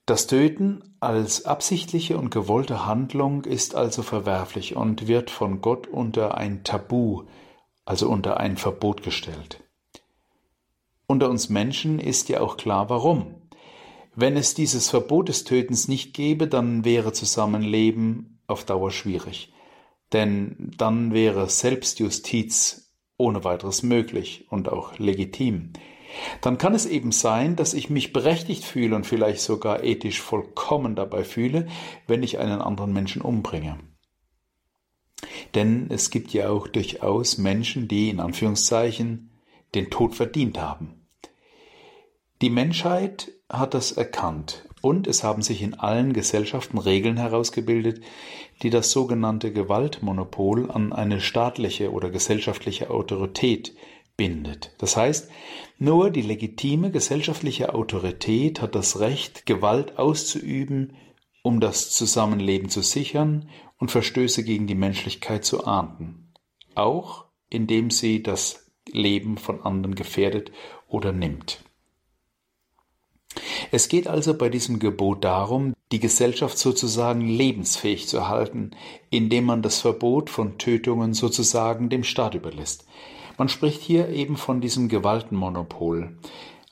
[0.04, 6.36] Das Töten als absichtliche und gewollte Handlung ist also verwerflich und wird von Gott unter
[6.36, 7.22] ein Tabu,
[7.86, 9.64] also unter ein Verbot gestellt.
[11.06, 13.36] Unter uns Menschen ist ja auch klar warum.
[14.14, 19.54] Wenn es dieses Verbot des Tötens nicht gäbe, dann wäre Zusammenleben auf Dauer schwierig
[20.12, 25.72] denn dann wäre Selbstjustiz ohne weiteres möglich und auch legitim.
[26.40, 30.96] Dann kann es eben sein, dass ich mich berechtigt fühle und vielleicht sogar ethisch vollkommen
[30.96, 31.68] dabei fühle,
[32.06, 33.78] wenn ich einen anderen Menschen umbringe.
[35.54, 39.30] Denn es gibt ja auch durchaus Menschen, die in Anführungszeichen
[39.74, 41.06] den Tod verdient haben.
[42.40, 48.02] Die Menschheit hat das erkannt und es haben sich in allen Gesellschaften Regeln herausgebildet,
[48.62, 53.74] die das sogenannte Gewaltmonopol an eine staatliche oder gesellschaftliche Autorität
[54.16, 54.74] bindet.
[54.78, 55.30] Das heißt,
[55.78, 60.96] nur die legitime gesellschaftliche Autorität hat das Recht, Gewalt auszuüben,
[61.42, 66.34] um das Zusammenleben zu sichern und Verstöße gegen die Menschlichkeit zu ahnden,
[66.74, 70.52] auch indem sie das Leben von anderen gefährdet
[70.86, 71.64] oder nimmt.
[73.70, 78.72] Es geht also bei diesem Gebot darum, die Gesellschaft sozusagen lebensfähig zu halten,
[79.10, 82.86] indem man das Verbot von Tötungen sozusagen dem Staat überlässt.
[83.38, 86.18] Man spricht hier eben von diesem Gewaltenmonopol.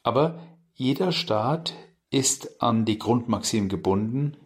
[0.03, 0.39] Aber
[0.75, 1.75] jeder Staat
[2.11, 4.37] ist an die Grundmaxim gebunden,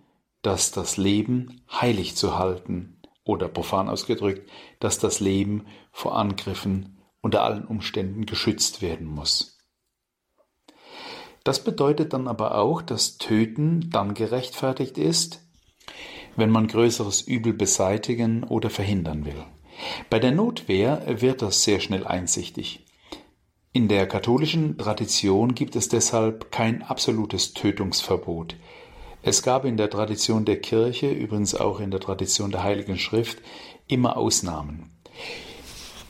[0.43, 4.49] dass das Leben heilig zu halten oder profan ausgedrückt,
[4.81, 9.52] dass das Leben vor Angriffen unter allen Umständen geschützt werden muss.
[11.45, 15.41] Das bedeutet dann aber auch, dass Töten dann gerechtfertigt ist,
[16.37, 19.45] wenn man größeres Übel beseitigen oder verhindern will.
[20.11, 22.85] Bei der Notwehr wird das sehr schnell einsichtig.
[23.73, 28.57] In der katholischen Tradition gibt es deshalb kein absolutes Tötungsverbot.
[29.23, 33.39] Es gab in der Tradition der Kirche, übrigens auch in der Tradition der Heiligen Schrift,
[33.87, 34.91] immer Ausnahmen.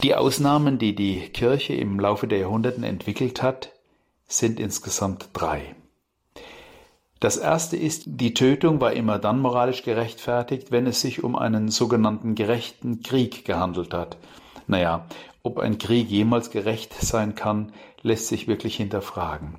[0.03, 3.72] Die Ausnahmen, die die Kirche im Laufe der Jahrhunderten entwickelt hat,
[4.33, 5.75] sind insgesamt drei.
[7.21, 11.69] Das erste ist, die Tötung war immer dann moralisch gerechtfertigt, wenn es sich um einen
[11.69, 14.17] sogenannten gerechten Krieg gehandelt hat.
[14.67, 15.07] Naja,
[15.45, 19.59] ob ein Krieg jemals gerecht sein kann, lässt sich wirklich hinterfragen.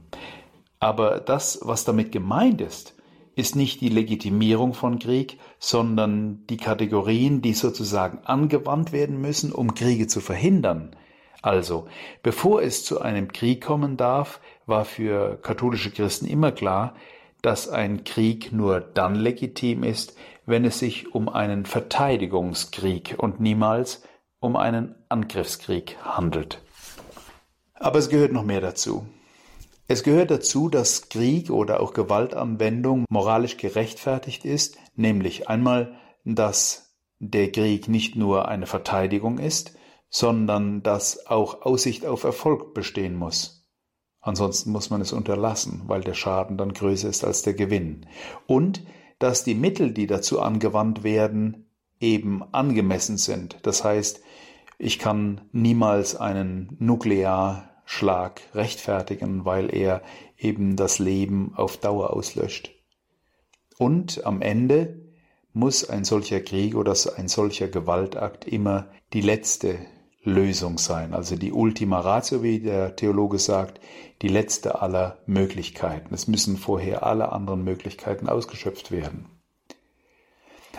[0.79, 2.95] Aber das, was damit gemeint ist,
[3.35, 9.73] ist nicht die Legitimierung von Krieg, sondern die Kategorien, die sozusagen angewandt werden müssen, um
[9.73, 10.95] Kriege zu verhindern.
[11.41, 11.87] Also,
[12.21, 16.95] bevor es zu einem Krieg kommen darf, war für katholische Christen immer klar,
[17.41, 24.03] dass ein Krieg nur dann legitim ist, wenn es sich um einen Verteidigungskrieg und niemals
[24.39, 26.61] um einen Angriffskrieg handelt.
[27.73, 29.05] Aber es gehört noch mehr dazu.
[29.87, 37.51] Es gehört dazu, dass Krieg oder auch Gewaltanwendung moralisch gerechtfertigt ist, nämlich einmal, dass der
[37.51, 39.77] Krieg nicht nur eine Verteidigung ist,
[40.09, 43.62] sondern dass auch Aussicht auf Erfolg bestehen muss.
[44.23, 48.05] Ansonsten muss man es unterlassen, weil der Schaden dann größer ist als der Gewinn.
[48.47, 48.83] Und
[49.19, 53.57] dass die Mittel, die dazu angewandt werden, eben angemessen sind.
[53.63, 54.21] Das heißt,
[54.77, 60.01] ich kann niemals einen Nuklearschlag rechtfertigen, weil er
[60.37, 62.71] eben das Leben auf Dauer auslöscht.
[63.77, 65.01] Und am Ende
[65.51, 69.77] muss ein solcher Krieg oder ein solcher Gewaltakt immer die letzte
[70.23, 73.79] Lösung sein, also die Ultima Ratio, wie der Theologe sagt,
[74.21, 76.13] die letzte aller Möglichkeiten.
[76.13, 79.25] Es müssen vorher alle anderen Möglichkeiten ausgeschöpft werden.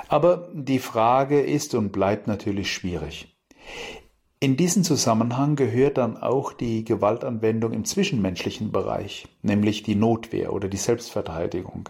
[0.09, 3.37] Aber die Frage ist und bleibt natürlich schwierig.
[4.41, 10.69] In diesen Zusammenhang gehört dann auch die Gewaltanwendung im zwischenmenschlichen Bereich, nämlich die Notwehr oder
[10.69, 11.89] die Selbstverteidigung.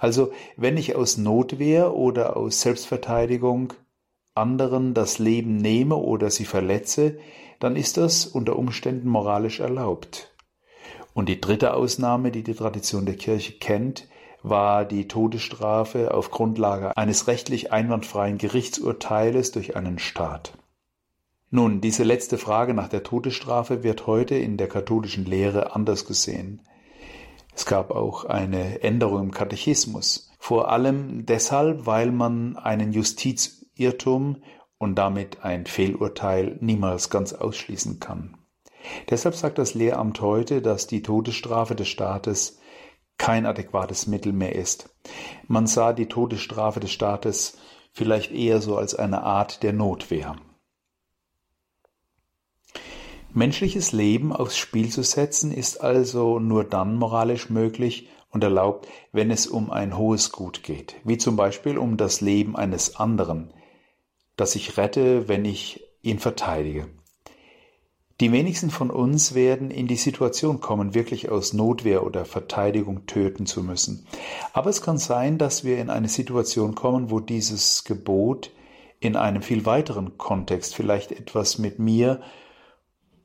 [0.00, 3.74] Also wenn ich aus Notwehr oder aus Selbstverteidigung
[4.40, 7.18] anderen das Leben nehme oder sie verletze,
[7.60, 10.34] dann ist das unter Umständen moralisch erlaubt.
[11.12, 14.08] Und die dritte Ausnahme, die die Tradition der Kirche kennt,
[14.42, 20.54] war die Todesstrafe auf Grundlage eines rechtlich einwandfreien Gerichtsurteiles durch einen Staat.
[21.50, 26.62] Nun, diese letzte Frage nach der Todesstrafe wird heute in der katholischen Lehre anders gesehen.
[27.54, 34.42] Es gab auch eine Änderung im Katechismus, vor allem deshalb, weil man einen Justiz Irrtum
[34.78, 38.36] und damit ein Fehlurteil niemals ganz ausschließen kann.
[39.10, 42.58] Deshalb sagt das Lehramt heute, dass die Todesstrafe des Staates
[43.18, 44.88] kein adäquates Mittel mehr ist.
[45.46, 47.58] Man sah die Todesstrafe des Staates
[47.92, 50.36] vielleicht eher so als eine Art der Notwehr.
[53.32, 59.30] Menschliches Leben aufs Spiel zu setzen, ist also nur dann moralisch möglich und erlaubt, wenn
[59.30, 63.52] es um ein hohes Gut geht, wie zum Beispiel um das Leben eines anderen,
[64.40, 66.88] das ich rette, wenn ich ihn verteidige.
[68.20, 73.46] Die wenigsten von uns werden in die Situation kommen, wirklich aus Notwehr oder Verteidigung töten
[73.46, 74.06] zu müssen.
[74.52, 78.50] Aber es kann sein, dass wir in eine Situation kommen, wo dieses Gebot
[78.98, 82.20] in einem viel weiteren Kontext vielleicht etwas mit mir,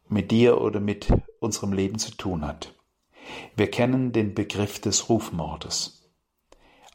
[0.08, 1.08] mit dir oder mit
[1.40, 2.74] unserem Leben zu tun hat.
[3.56, 6.10] Wir kennen den Begriff des Rufmordes.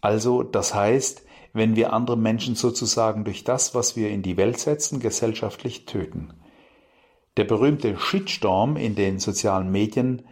[0.01, 4.59] Also, das heißt, wenn wir andere Menschen sozusagen durch das, was wir in die Welt
[4.59, 6.33] setzen, gesellschaftlich töten.
[7.37, 10.23] Der berühmte Shitstorm in den sozialen Medien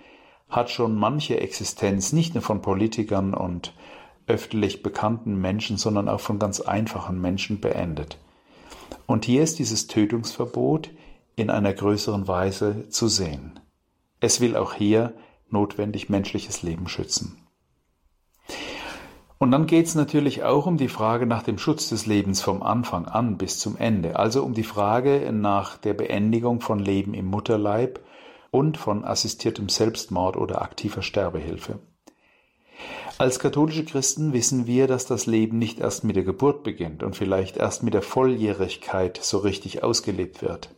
[0.48, 3.74] hat schon manche Existenz nicht nur von Politikern und
[4.26, 8.18] öffentlich bekannten Menschen, sondern auch von ganz einfachen Menschen beendet.
[9.06, 10.90] Und hier ist dieses Tötungsverbot
[11.36, 13.58] in einer größeren Weise zu sehen.
[14.20, 15.14] Es will auch hier
[15.50, 17.47] notwendig menschliches Leben schützen.
[19.38, 22.62] Und dann geht es natürlich auch um die Frage nach dem Schutz des Lebens vom
[22.62, 27.26] Anfang an bis zum Ende, also um die Frage nach der Beendigung von Leben im
[27.26, 28.00] Mutterleib
[28.50, 31.78] und von assistiertem Selbstmord oder aktiver Sterbehilfe.
[33.18, 37.16] Als katholische Christen wissen wir, dass das Leben nicht erst mit der Geburt beginnt und
[37.16, 40.70] vielleicht erst mit der Volljährigkeit so richtig ausgelebt wird.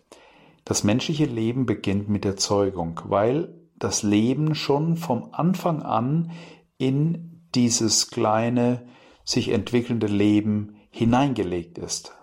[0.65, 6.31] Das menschliche Leben beginnt mit der Zeugung, weil das Leben schon vom Anfang an
[6.79, 8.87] in dieses kleine,
[9.25, 12.15] sich entwickelnde Leben hineingelegt ist.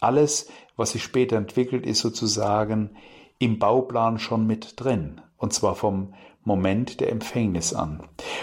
[0.00, 2.90] Alles, was sich später entwickelt, ist sozusagen
[3.38, 8.02] im Bauplan schon mit drin, und zwar vom Moment der Empfängnis an.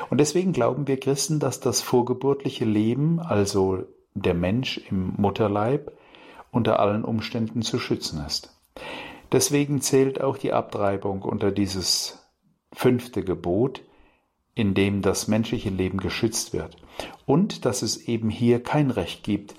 [0.10, 5.92] Und deswegen glauben wir Christen, dass das vorgeburtliche Leben, also der Mensch im Mutterleib,
[6.52, 8.54] unter allen Umständen zu schützen ist.
[9.32, 12.28] Deswegen zählt auch die Abtreibung unter dieses
[12.74, 13.82] fünfte Gebot,
[14.54, 16.78] in dem das menschliche Leben geschützt wird
[17.26, 19.56] und dass es eben hier kein Recht gibt,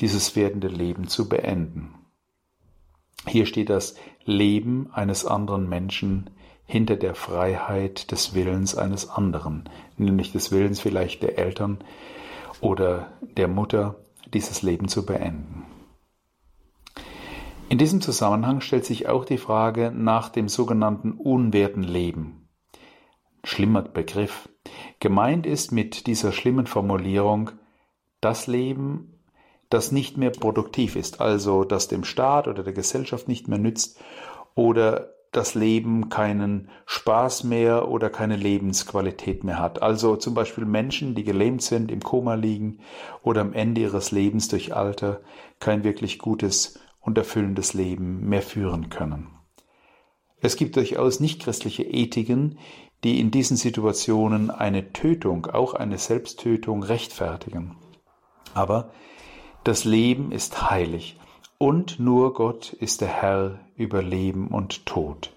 [0.00, 1.94] dieses werdende Leben zu beenden.
[3.26, 6.30] Hier steht das Leben eines anderen Menschen
[6.64, 11.78] hinter der Freiheit des Willens eines anderen, nämlich des Willens vielleicht der Eltern
[12.60, 13.96] oder der Mutter,
[14.32, 15.64] dieses Leben zu beenden.
[17.68, 22.45] In diesem Zusammenhang stellt sich auch die Frage nach dem sogenannten unwerten Leben
[23.46, 24.48] schlimmer Begriff.
[24.98, 27.52] Gemeint ist mit dieser schlimmen Formulierung
[28.20, 29.20] das Leben,
[29.70, 34.00] das nicht mehr produktiv ist, also das dem Staat oder der Gesellschaft nicht mehr nützt
[34.56, 39.80] oder das Leben keinen Spaß mehr oder keine Lebensqualität mehr hat.
[39.80, 42.80] Also zum Beispiel Menschen, die gelähmt sind, im Koma liegen
[43.22, 45.20] oder am Ende ihres Lebens durch Alter
[45.60, 49.28] kein wirklich gutes und erfüllendes Leben mehr führen können.
[50.40, 52.58] Es gibt durchaus nichtchristliche Ethiken,
[53.06, 57.76] die in diesen Situationen eine Tötung, auch eine Selbsttötung rechtfertigen.
[58.52, 58.90] Aber
[59.62, 61.16] das Leben ist heilig
[61.56, 65.32] und nur Gott ist der Herr über Leben und Tod.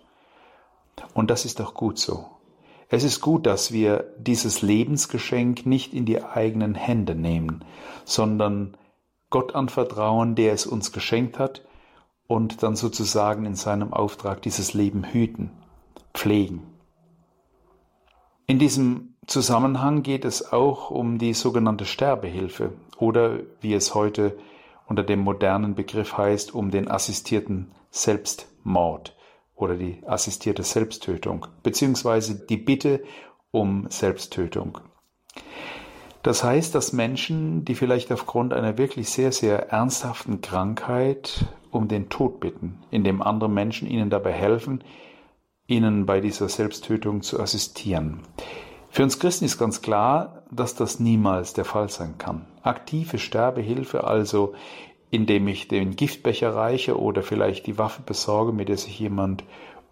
[1.13, 2.25] Und das ist auch gut so.
[2.89, 7.63] Es ist gut, dass wir dieses Lebensgeschenk nicht in die eigenen Hände nehmen,
[8.03, 8.77] sondern
[9.29, 11.63] Gott anvertrauen, der es uns geschenkt hat,
[12.25, 15.51] und dann sozusagen in seinem Auftrag dieses Leben hüten,
[16.15, 16.68] pflegen.
[18.50, 24.40] In diesem Zusammenhang geht es auch um die sogenannte Sterbehilfe oder wie es heute
[24.88, 29.16] unter dem modernen Begriff heißt, um den assistierten Selbstmord
[29.54, 33.04] oder die assistierte Selbsttötung, beziehungsweise die Bitte
[33.52, 34.80] um Selbsttötung.
[36.24, 42.10] Das heißt, dass Menschen, die vielleicht aufgrund einer wirklich sehr, sehr ernsthaften Krankheit um den
[42.10, 44.84] Tod bitten, indem andere Menschen ihnen dabei helfen,
[45.69, 48.21] ihnen bei dieser Selbsttötung zu assistieren.
[48.89, 52.45] Für uns Christen ist ganz klar, dass das niemals der Fall sein kann.
[52.63, 54.53] Aktive Sterbehilfe, also
[55.12, 59.43] indem ich den Giftbecher reiche oder vielleicht die Waffe besorge, mit der sich jemand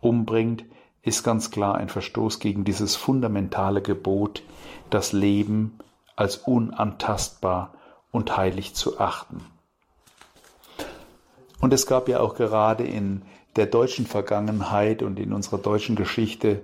[0.02, 0.66] umbringt,
[1.04, 4.44] ist ganz klar ein Verstoß gegen dieses fundamentale Gebot,
[4.90, 5.80] das Leben
[6.16, 7.74] als unantastbar
[8.12, 9.42] und heilig zu achten.
[11.60, 13.24] Und es gab ja auch gerade in
[13.58, 16.62] der deutschen Vergangenheit und in unserer deutschen Geschichte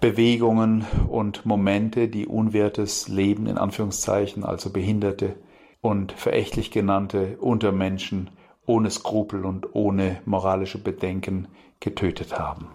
[0.00, 5.34] Bewegungen und Momente, die unwertes Leben in Anführungszeichen, also Behinderte
[5.80, 8.30] und verächtlich genannte Untermenschen
[8.66, 11.48] ohne Skrupel und ohne moralische Bedenken
[11.80, 12.68] getötet haben.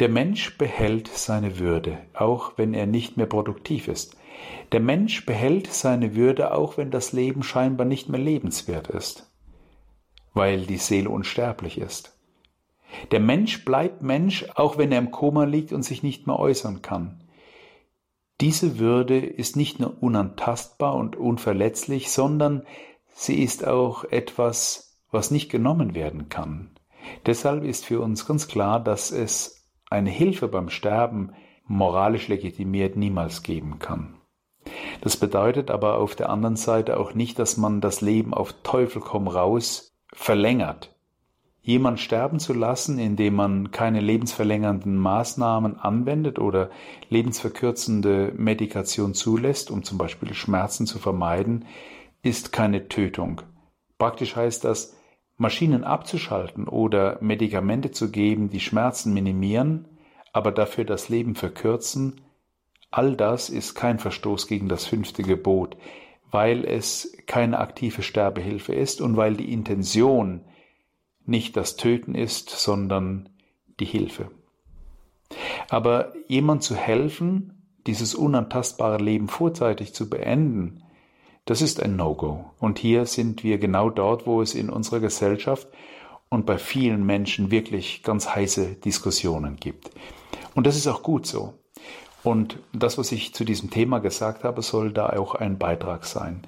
[0.00, 4.16] Der Mensch behält seine Würde, auch wenn er nicht mehr produktiv ist.
[4.72, 9.31] Der Mensch behält seine Würde, auch wenn das Leben scheinbar nicht mehr lebenswert ist,
[10.34, 12.16] weil die Seele unsterblich ist.
[13.10, 16.82] Der Mensch bleibt Mensch, auch wenn er im Koma liegt und sich nicht mehr äußern
[16.82, 17.22] kann.
[18.40, 22.66] Diese Würde ist nicht nur unantastbar und unverletzlich, sondern
[23.14, 26.70] sie ist auch etwas, was nicht genommen werden kann.
[27.26, 31.32] Deshalb ist für uns ganz klar, dass es eine Hilfe beim Sterben
[31.66, 34.16] moralisch legitimiert niemals geben kann.
[35.00, 39.02] Das bedeutet aber auf der anderen Seite auch nicht, dass man das Leben auf Teufel
[39.02, 40.94] komm raus verlängert.
[41.64, 46.70] Jemand sterben zu lassen, indem man keine lebensverlängernden Maßnahmen anwendet oder
[47.08, 51.66] lebensverkürzende Medikation zulässt, um zum Beispiel Schmerzen zu vermeiden,
[52.22, 53.42] ist keine Tötung.
[53.96, 54.96] Praktisch heißt das,
[55.36, 59.86] Maschinen abzuschalten oder Medikamente zu geben, die Schmerzen minimieren,
[60.32, 62.20] aber dafür das Leben verkürzen,
[62.90, 65.76] all das ist kein Verstoß gegen das fünfte Gebot,
[66.32, 70.40] weil es keine aktive Sterbehilfe ist und weil die Intention
[71.24, 73.28] nicht das Töten ist, sondern
[73.78, 74.30] die Hilfe.
[75.68, 80.82] Aber jemand zu helfen, dieses unantastbare Leben vorzeitig zu beenden,
[81.44, 82.52] das ist ein No-Go.
[82.58, 85.68] Und hier sind wir genau dort, wo es in unserer Gesellschaft
[86.28, 89.90] und bei vielen Menschen wirklich ganz heiße Diskussionen gibt.
[90.54, 91.54] Und das ist auch gut so.
[92.22, 96.42] Und das, was ich zu diesem Thema gesagt habe, soll da auch ein Beitrag sein.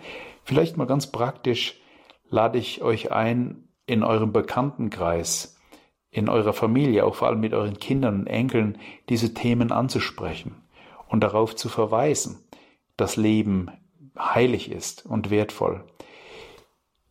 [0.45, 1.81] Vielleicht mal ganz praktisch
[2.29, 5.61] lade ich euch ein, in eurem Bekanntenkreis,
[6.11, 10.55] in eurer Familie, auch vor allem mit euren Kindern und Enkeln, diese Themen anzusprechen
[11.09, 12.39] und darauf zu verweisen,
[12.97, 13.71] dass Leben
[14.19, 15.85] heilig ist und wertvoll.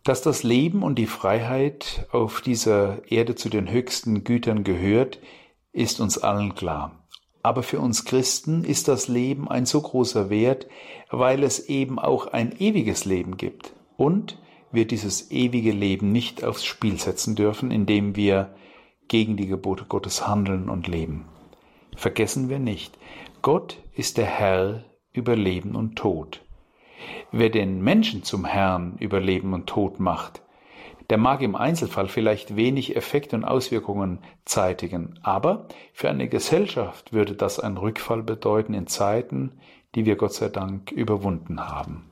[0.04, 5.20] Dass das Leben und die Freiheit auf dieser Erde zu den höchsten Gütern gehört,
[5.72, 7.03] ist uns allen klar.
[7.44, 10.68] Aber für uns Christen ist das Leben ein so großer Wert,
[11.12, 13.74] weil es eben auch ein ewiges Leben gibt.
[13.98, 18.56] Und wir dieses ewige Leben nicht aufs Spiel setzen dürfen, indem wir
[19.10, 21.26] gegen die Gebote Gottes handeln und leben.
[21.96, 22.98] Vergessen wir nicht,
[23.42, 26.44] Gott ist der Herr über Leben und Tod.
[27.32, 30.43] Wer den Menschen zum Herrn über Leben und Tod macht,
[31.10, 37.36] der mag im Einzelfall vielleicht wenig Effekt und Auswirkungen zeitigen, aber für eine Gesellschaft würde
[37.36, 39.54] das ein Rückfall bedeuten in Zeiten,
[39.96, 42.10] die wir Gott sei Dank überwunden haben.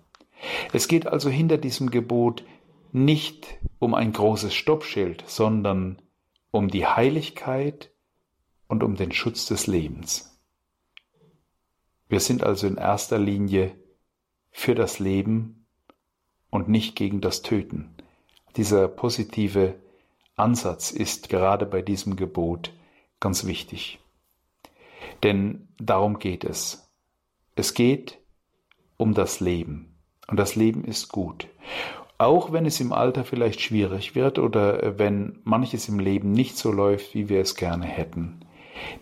[0.73, 2.43] Es geht also hinter diesem Gebot
[2.91, 3.47] nicht
[3.79, 6.01] um ein großes Stoppschild, sondern
[6.51, 7.91] um die Heiligkeit
[8.67, 10.37] und um den Schutz des Lebens.
[12.09, 13.71] Wir sind also in erster Linie
[14.49, 15.65] für das Leben
[16.49, 17.95] und nicht gegen das Töten.
[18.57, 19.75] Dieser positive
[20.35, 22.73] Ansatz ist gerade bei diesem Gebot
[23.19, 23.99] ganz wichtig.
[25.23, 26.89] Denn darum geht es.
[27.55, 28.17] Es geht
[28.97, 29.95] um das Leben.
[30.27, 31.47] Und das Leben ist gut.
[32.17, 36.71] Auch wenn es im Alter vielleicht schwierig wird oder wenn manches im Leben nicht so
[36.71, 38.41] läuft, wie wir es gerne hätten.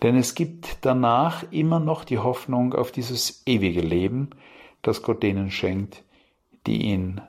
[0.02, 4.30] Denn es gibt danach immer noch die Hoffnung auf dieses ewige Leben,
[4.82, 6.02] das Gott denen schenkt,
[6.66, 7.20] die ihn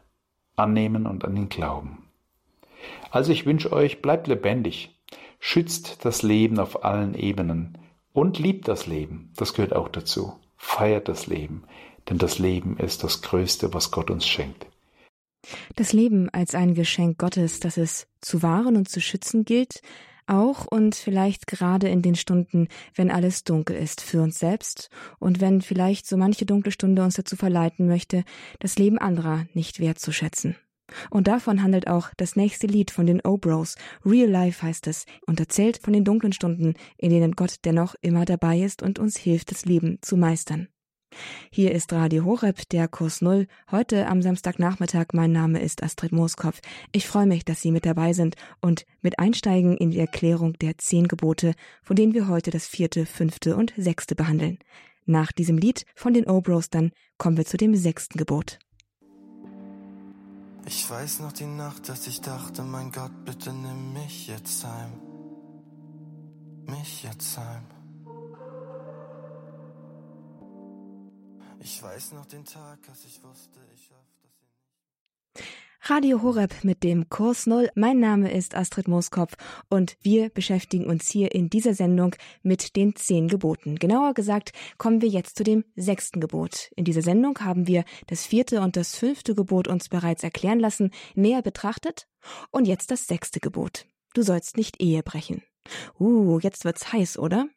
[0.55, 2.00] annehmen und an ihn glauben.
[3.09, 4.95] Also ich wünsche euch, bleibt lebendig,
[5.39, 7.77] schützt das Leben auf allen Ebenen
[8.13, 10.33] und liebt das Leben, das gehört auch dazu.
[10.57, 11.63] Feiert das Leben,
[12.09, 14.67] denn das Leben ist das Größte, was Gott uns schenkt.
[15.75, 19.81] Das Leben als ein Geschenk Gottes, das es zu wahren und zu schützen gilt,
[20.27, 25.41] auch und vielleicht gerade in den Stunden, wenn alles dunkel ist für uns selbst und
[25.41, 28.23] wenn vielleicht so manche dunkle Stunde uns dazu verleiten möchte,
[28.59, 30.55] das Leben anderer nicht wertzuschätzen.
[31.09, 33.75] Und davon handelt auch das nächste Lied von den Obros.
[34.05, 38.25] Real Life heißt es und erzählt von den dunklen Stunden, in denen Gott dennoch immer
[38.25, 40.67] dabei ist und uns hilft, das Leben zu meistern.
[41.51, 43.47] Hier ist Radio Horeb, der Kurs Null.
[43.69, 45.07] Heute am Samstagnachmittag.
[45.13, 46.61] Mein Name ist Astrid Mooskopf.
[46.91, 50.77] Ich freue mich, dass Sie mit dabei sind und mit einsteigen in die Erklärung der
[50.77, 54.59] zehn Gebote, von denen wir heute das vierte, fünfte und sechste behandeln.
[55.05, 58.59] Nach diesem Lied von den Obros dann kommen wir zu dem sechsten Gebot.
[60.65, 64.99] Ich weiß noch die Nacht, dass ich dachte, mein Gott, bitte nimm mich jetzt heim.
[66.65, 67.65] Mich jetzt heim.
[71.59, 75.60] Ich weiß noch den Tag, als ich wusste, ich schaff das hier nicht.
[75.93, 77.69] Radio Horeb mit dem Kurs Null.
[77.75, 79.35] Mein Name ist Astrid Mooskopf
[79.69, 83.75] und wir beschäftigen uns hier in dieser Sendung mit den zehn Geboten.
[83.75, 86.71] Genauer gesagt kommen wir jetzt zu dem sechsten Gebot.
[86.77, 90.91] In dieser Sendung haben wir das vierte und das fünfte Gebot uns bereits erklären lassen,
[91.13, 92.07] näher betrachtet
[92.51, 93.85] und jetzt das sechste Gebot.
[94.13, 95.43] Du sollst nicht Ehe brechen.
[95.99, 97.49] Uh, jetzt wird's heiß, oder?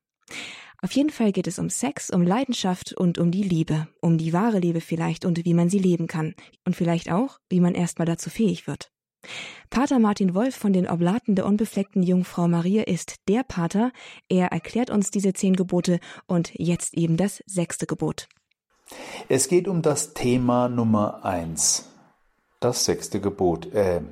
[0.85, 4.35] Auf jeden Fall geht es um Sex, um Leidenschaft und um die Liebe, um die
[4.35, 6.35] wahre Liebe vielleicht und wie man sie leben kann
[6.67, 8.93] und vielleicht auch, wie man erstmal dazu fähig wird.
[9.71, 13.93] Pater Martin Wolf von den Oblaten der unbefleckten Jungfrau Maria ist der Pater.
[14.29, 18.29] Er erklärt uns diese zehn Gebote und jetzt eben das sechste Gebot.
[19.31, 21.89] Es geht um das Thema Nummer eins,
[22.61, 23.73] das sechste Gebot.
[23.73, 24.03] Äh,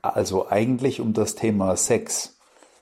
[0.00, 2.38] also eigentlich um das Thema Sex.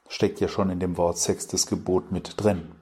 [0.08, 2.76] Steckt ja schon in dem Wort sechstes Gebot mit drin.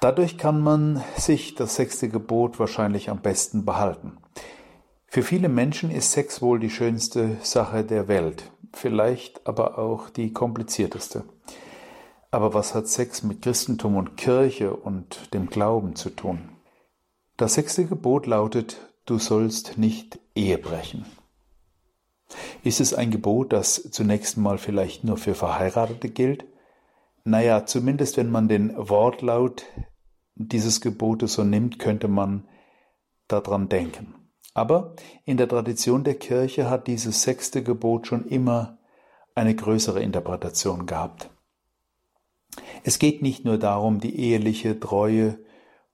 [0.00, 4.18] Dadurch kann man sich das sechste Gebot wahrscheinlich am besten behalten.
[5.06, 10.32] Für viele Menschen ist Sex wohl die schönste Sache der Welt, vielleicht aber auch die
[10.32, 11.24] komplizierteste.
[12.30, 16.50] Aber was hat Sex mit Christentum und Kirche und dem Glauben zu tun?
[17.38, 21.06] Das sechste Gebot lautet, du sollst nicht Ehe brechen.
[22.62, 26.44] Ist es ein Gebot, das zunächst mal vielleicht nur für Verheiratete gilt?
[27.26, 29.64] Naja, zumindest wenn man den Wortlaut
[30.36, 32.46] dieses Gebotes so nimmt, könnte man
[33.26, 34.30] daran denken.
[34.54, 38.78] Aber in der Tradition der Kirche hat dieses sechste Gebot schon immer
[39.34, 41.28] eine größere Interpretation gehabt.
[42.84, 45.40] Es geht nicht nur darum, die eheliche Treue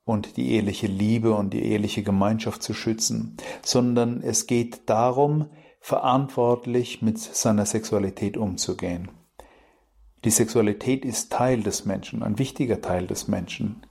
[0.05, 5.49] und die eheliche Liebe und die eheliche Gemeinschaft zu schützen, sondern es geht darum,
[5.81, 9.09] verantwortlich mit seiner Sexualität umzugehen.
[10.25, 13.85] Die Sexualität ist Teil des Menschen, ein wichtiger Teil des Menschen.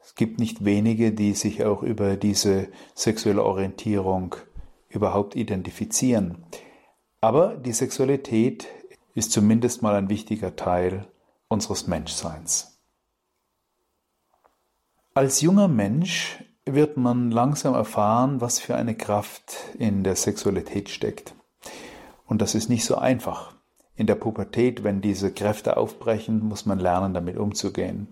[0.00, 4.36] Es gibt nicht wenige, die sich auch über diese sexuelle Orientierung
[4.88, 6.46] überhaupt identifizieren.
[7.20, 8.66] Aber die Sexualität
[9.14, 11.06] ist zumindest mal ein wichtiger Teil
[11.48, 12.78] unseres Menschseins.
[15.12, 21.34] Als junger Mensch wird man langsam erfahren, was für eine Kraft in der Sexualität steckt.
[22.26, 23.55] Und das ist nicht so einfach
[23.96, 28.08] in der Pubertät, wenn diese Kräfte aufbrechen, muss man lernen, damit umzugehen.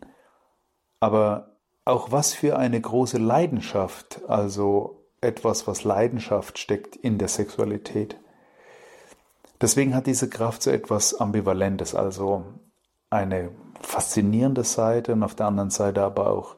[0.98, 8.16] Aber auch was für eine große Leidenschaft, also etwas, was Leidenschaft steckt in der Sexualität.
[9.60, 12.44] Deswegen hat diese Kraft so etwas Ambivalentes, also
[13.10, 16.56] eine faszinierende Seite und auf der anderen Seite aber auch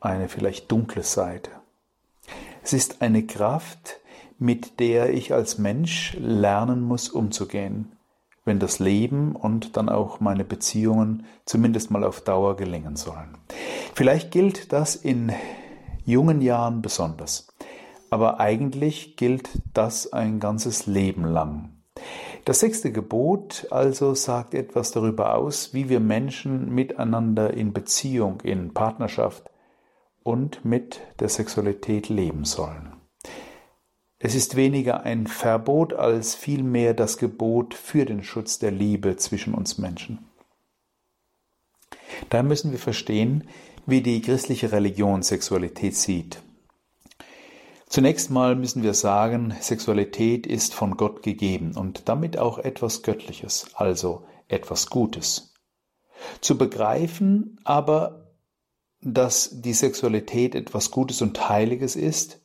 [0.00, 1.50] eine vielleicht dunkle Seite.
[2.62, 4.00] Es ist eine Kraft,
[4.38, 7.95] mit der ich als Mensch lernen muss, umzugehen
[8.46, 13.36] wenn das Leben und dann auch meine Beziehungen zumindest mal auf Dauer gelingen sollen.
[13.94, 15.32] Vielleicht gilt das in
[16.06, 17.48] jungen Jahren besonders,
[18.08, 21.70] aber eigentlich gilt das ein ganzes Leben lang.
[22.44, 28.72] Das sechste Gebot also sagt etwas darüber aus, wie wir Menschen miteinander in Beziehung, in
[28.72, 29.50] Partnerschaft
[30.22, 32.92] und mit der Sexualität leben sollen.
[34.18, 39.54] Es ist weniger ein Verbot als vielmehr das Gebot für den Schutz der Liebe zwischen
[39.54, 40.30] uns Menschen.
[42.30, 43.48] Da müssen wir verstehen,
[43.84, 46.42] wie die christliche Religion Sexualität sieht.
[47.88, 53.68] Zunächst mal müssen wir sagen, Sexualität ist von Gott gegeben und damit auch etwas Göttliches,
[53.74, 55.54] also etwas Gutes.
[56.40, 58.32] Zu begreifen aber,
[59.02, 62.40] dass die Sexualität etwas Gutes und Heiliges ist,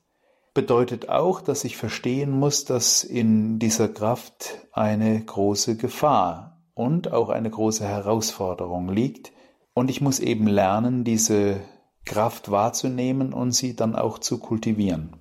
[0.54, 7.30] bedeutet auch, dass ich verstehen muss, dass in dieser Kraft eine große Gefahr und auch
[7.30, 9.32] eine große Herausforderung liegt.
[9.74, 11.62] Und ich muss eben lernen, diese
[12.06, 15.16] Kraft wahrzunehmen und sie dann auch zu kultivieren.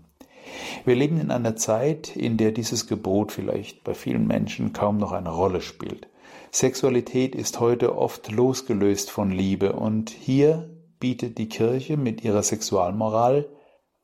[0.85, 5.13] Wir leben in einer Zeit, in der dieses Gebot vielleicht bei vielen Menschen kaum noch
[5.13, 6.09] eine Rolle spielt.
[6.51, 10.69] Sexualität ist heute oft losgelöst von Liebe und hier
[10.99, 13.47] bietet die Kirche mit ihrer Sexualmoral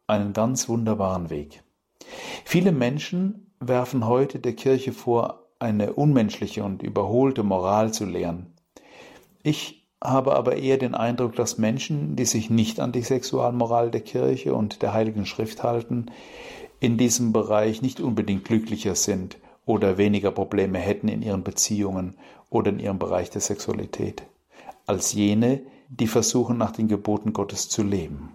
[0.06, 1.62] einen ganz wunderbaren Weg.
[2.44, 8.54] Viele Menschen werfen heute der Kirche vor, eine unmenschliche und überholte Moral zu lehren.
[9.42, 14.02] Ich habe aber eher den Eindruck, dass Menschen, die sich nicht an die Sexualmoral der
[14.02, 16.06] Kirche und der Heiligen Schrift halten,
[16.78, 22.14] in diesem Bereich nicht unbedingt glücklicher sind oder weniger Probleme hätten in ihren Beziehungen
[22.50, 24.22] oder in ihrem Bereich der Sexualität,
[24.86, 28.34] als jene, die versuchen, nach den Geboten Gottes zu leben.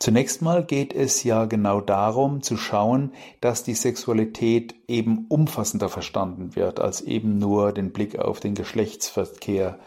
[0.00, 6.56] Zunächst mal geht es ja genau darum zu schauen, dass die Sexualität eben umfassender verstanden
[6.56, 9.78] wird als eben nur den Blick auf den Geschlechtsverkehr.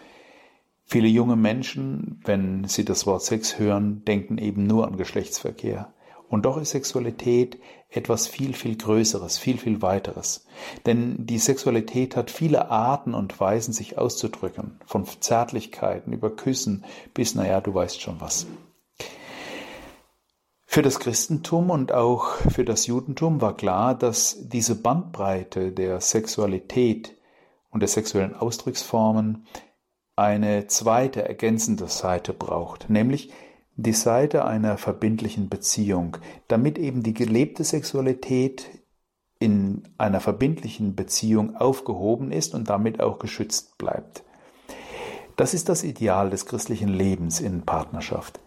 [0.86, 5.92] Viele junge Menschen, wenn sie das Wort Sex hören, denken eben nur an Geschlechtsverkehr.
[6.30, 7.60] Und doch ist Sexualität
[7.90, 10.46] etwas viel, viel Größeres, viel, viel Weiteres.
[10.86, 14.80] Denn die Sexualität hat viele Arten und Weisen, sich auszudrücken.
[14.86, 16.86] Von Zärtlichkeiten über Küssen
[17.16, 18.46] bis, naja, du weißt schon was.
[20.74, 27.16] Für das Christentum und auch für das Judentum war klar, dass diese Bandbreite der Sexualität
[27.70, 29.46] und der sexuellen Ausdrucksformen
[30.16, 33.32] eine zweite ergänzende Seite braucht, nämlich
[33.76, 36.18] die Seite einer verbindlichen Beziehung,
[36.48, 38.68] damit eben die gelebte Sexualität
[39.38, 44.24] in einer verbindlichen Beziehung aufgehoben ist und damit auch geschützt bleibt.
[45.36, 48.40] Das ist das Ideal des christlichen Lebens in Partnerschaft.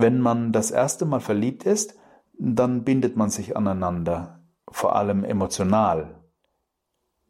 [0.00, 1.94] Wenn man das erste Mal verliebt ist,
[2.38, 4.40] dann bindet man sich aneinander,
[4.70, 6.24] vor allem emotional.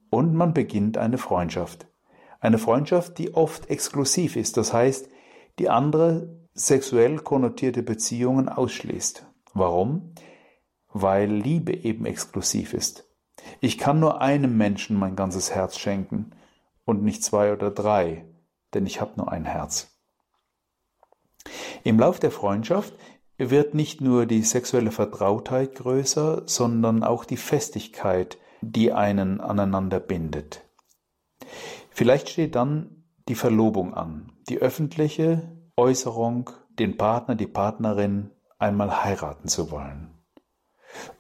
[0.09, 1.89] Und man beginnt eine Freundschaft.
[2.39, 5.09] Eine Freundschaft, die oft exklusiv ist, das heißt,
[5.59, 9.27] die andere sexuell konnotierte Beziehungen ausschließt.
[9.53, 10.15] Warum?
[10.93, 13.05] Weil Liebe eben exklusiv ist.
[13.61, 16.31] Ich kann nur einem Menschen mein ganzes Herz schenken
[16.85, 18.27] und nicht zwei oder drei,
[18.75, 20.00] denn ich habe nur ein Herz.
[21.85, 22.95] Im Lauf der Freundschaft
[23.39, 30.63] wird nicht nur die sexuelle Vertrautheit größer, sondern auch die Festigkeit, die einen aneinander bindet.
[31.91, 39.49] Vielleicht steht dann die Verlobung an, die öffentliche Äußerung, den Partner, die Partnerin einmal heiraten
[39.49, 40.11] zu wollen.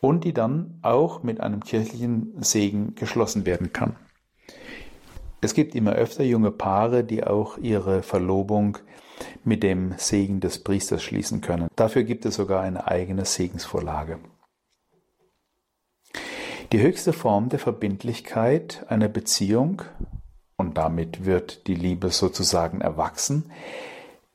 [0.01, 3.97] Und die dann auch mit einem kirchlichen Segen geschlossen werden kann.
[5.41, 8.79] Es gibt immer öfter junge Paare, die auch ihre Verlobung
[9.45, 11.68] mit dem Segen des Priesters schließen können.
[11.76, 14.18] Dafür gibt es sogar eine eigene Segensvorlage.
[16.72, 19.82] Die höchste Form der Verbindlichkeit einer Beziehung,
[20.57, 23.51] und damit wird die Liebe sozusagen erwachsen,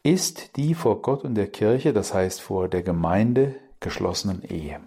[0.03, 4.80] ist die vor Gott und der Kirche, das heißt vor der Gemeinde, geschlossenen Ehe.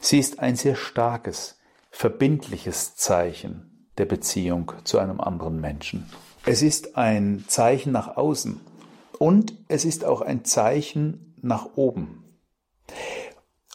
[0.00, 1.58] Sie ist ein sehr starkes,
[1.90, 6.10] verbindliches Zeichen der Beziehung zu einem anderen Menschen.
[6.44, 8.60] Es ist ein Zeichen nach außen
[9.18, 12.24] und es ist auch ein Zeichen nach oben.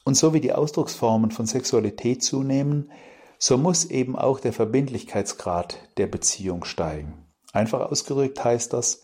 [0.06, 2.92] Und so wie die Ausdrucksformen von Sexualität zunehmen,
[3.40, 7.26] so muss eben auch der Verbindlichkeitsgrad der Beziehung steigen.
[7.52, 9.04] Einfach ausgedrückt heißt das,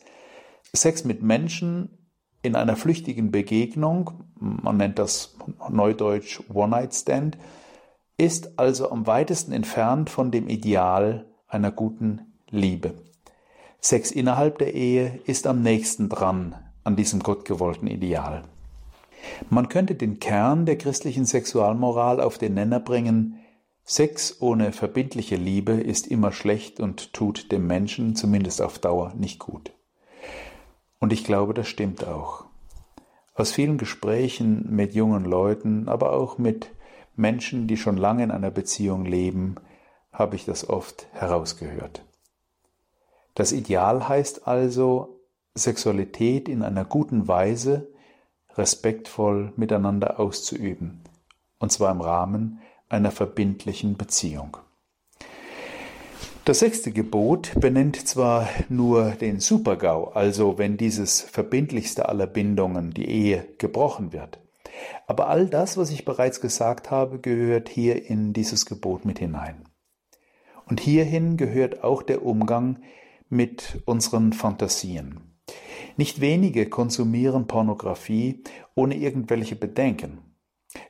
[0.73, 1.97] Sex mit Menschen
[2.41, 5.35] in einer flüchtigen Begegnung, man nennt das
[5.69, 7.37] neudeutsch One-Night-Stand,
[8.17, 12.93] ist also am weitesten entfernt von dem Ideal einer guten Liebe.
[13.81, 18.43] Sex innerhalb der Ehe ist am nächsten dran an diesem gottgewollten Ideal.
[19.49, 23.39] Man könnte den Kern der christlichen Sexualmoral auf den Nenner bringen,
[23.83, 29.39] Sex ohne verbindliche Liebe ist immer schlecht und tut dem Menschen zumindest auf Dauer nicht
[29.39, 29.71] gut.
[30.99, 32.45] Und ich glaube, das stimmt auch.
[33.33, 36.69] Aus vielen Gesprächen mit jungen Leuten, aber auch mit
[37.15, 39.55] Menschen, die schon lange in einer Beziehung leben,
[40.11, 42.03] habe ich das oft herausgehört.
[43.35, 45.19] Das Ideal heißt also,
[45.55, 47.87] Sexualität in einer guten Weise
[48.55, 51.01] respektvoll miteinander auszuüben,
[51.59, 52.59] und zwar im Rahmen
[52.89, 54.57] einer verbindlichen Beziehung.
[56.45, 63.07] Das sechste Gebot benennt zwar nur den Supergau, also wenn dieses verbindlichste aller Bindungen, die
[63.07, 64.39] Ehe, gebrochen wird.
[65.05, 69.65] Aber all das, was ich bereits gesagt habe, gehört hier in dieses Gebot mit hinein.
[70.65, 72.79] Und hierhin gehört auch der Umgang
[73.29, 75.39] mit unseren Fantasien.
[75.97, 78.43] Nicht wenige konsumieren Pornografie
[78.75, 80.19] ohne irgendwelche Bedenken.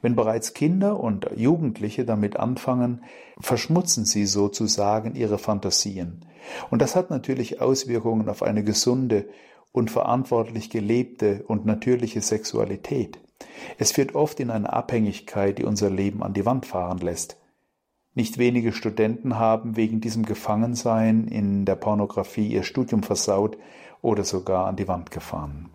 [0.02, 3.04] Wenn bereits Kinder und Jugendliche damit anfangen,
[3.40, 6.26] verschmutzen sie sozusagen ihre Fantasien.
[6.70, 9.30] Und das hat natürlich Auswirkungen auf eine gesunde
[9.72, 13.20] und verantwortlich gelebte und natürliche Sexualität.
[13.78, 17.39] Es führt oft in eine Abhängigkeit, die unser Leben an die Wand fahren lässt.
[18.20, 23.58] Nicht wenige Studenten haben wegen diesem Gefangensein in der Pornografie ihr Studium versaut
[24.02, 25.70] oder sogar an die Wand gefahren.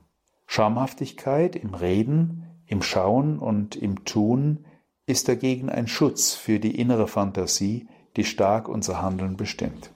[0.44, 4.66] Schamhaftigkeit im Reden, im Schauen und im Tun
[5.06, 9.90] ist dagegen ein Schutz für die innere Fantasie, die stark unser Handeln bestimmt.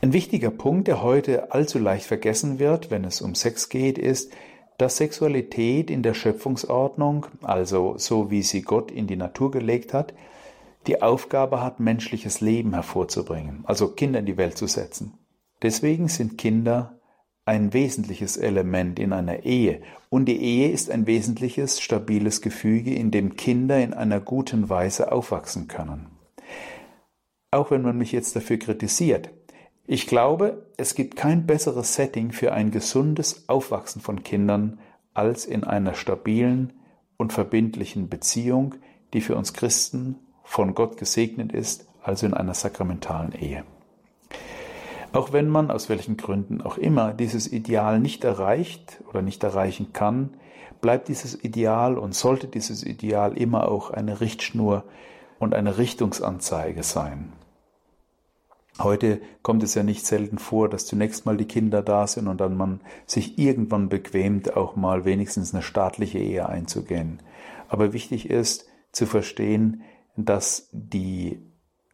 [0.00, 4.32] Ein wichtiger Punkt, der heute allzu leicht vergessen wird, wenn es um Sex geht, ist,
[4.78, 10.14] dass Sexualität in der Schöpfungsordnung, also so wie sie Gott in die Natur gelegt hat,
[10.86, 15.14] die Aufgabe hat, menschliches Leben hervorzubringen, also Kinder in die Welt zu setzen.
[15.62, 17.00] Deswegen sind Kinder
[17.46, 19.80] ein wesentliches Element in einer Ehe.
[20.10, 25.12] Und die Ehe ist ein wesentliches, stabiles Gefüge, in dem Kinder in einer guten Weise
[25.12, 26.08] aufwachsen können.
[27.52, 29.30] Auch wenn man mich jetzt dafür kritisiert.
[29.86, 34.80] Ich glaube, es gibt kein besseres Setting für ein gesundes Aufwachsen von Kindern
[35.14, 36.72] als in einer stabilen
[37.16, 38.74] und verbindlichen Beziehung,
[39.14, 40.16] die für uns Christen
[40.56, 43.64] von Gott gesegnet ist, also in einer sakramentalen Ehe.
[45.12, 49.92] Auch wenn man aus welchen Gründen auch immer dieses Ideal nicht erreicht oder nicht erreichen
[49.92, 50.30] kann,
[50.80, 54.84] bleibt dieses Ideal und sollte dieses Ideal immer auch eine Richtschnur
[55.38, 57.34] und eine Richtungsanzeige sein.
[58.78, 62.40] Heute kommt es ja nicht selten vor, dass zunächst mal die Kinder da sind und
[62.40, 67.20] dann man sich irgendwann bequemt, auch mal wenigstens eine staatliche Ehe einzugehen.
[67.68, 69.82] Aber wichtig ist zu verstehen,
[70.16, 71.40] dass die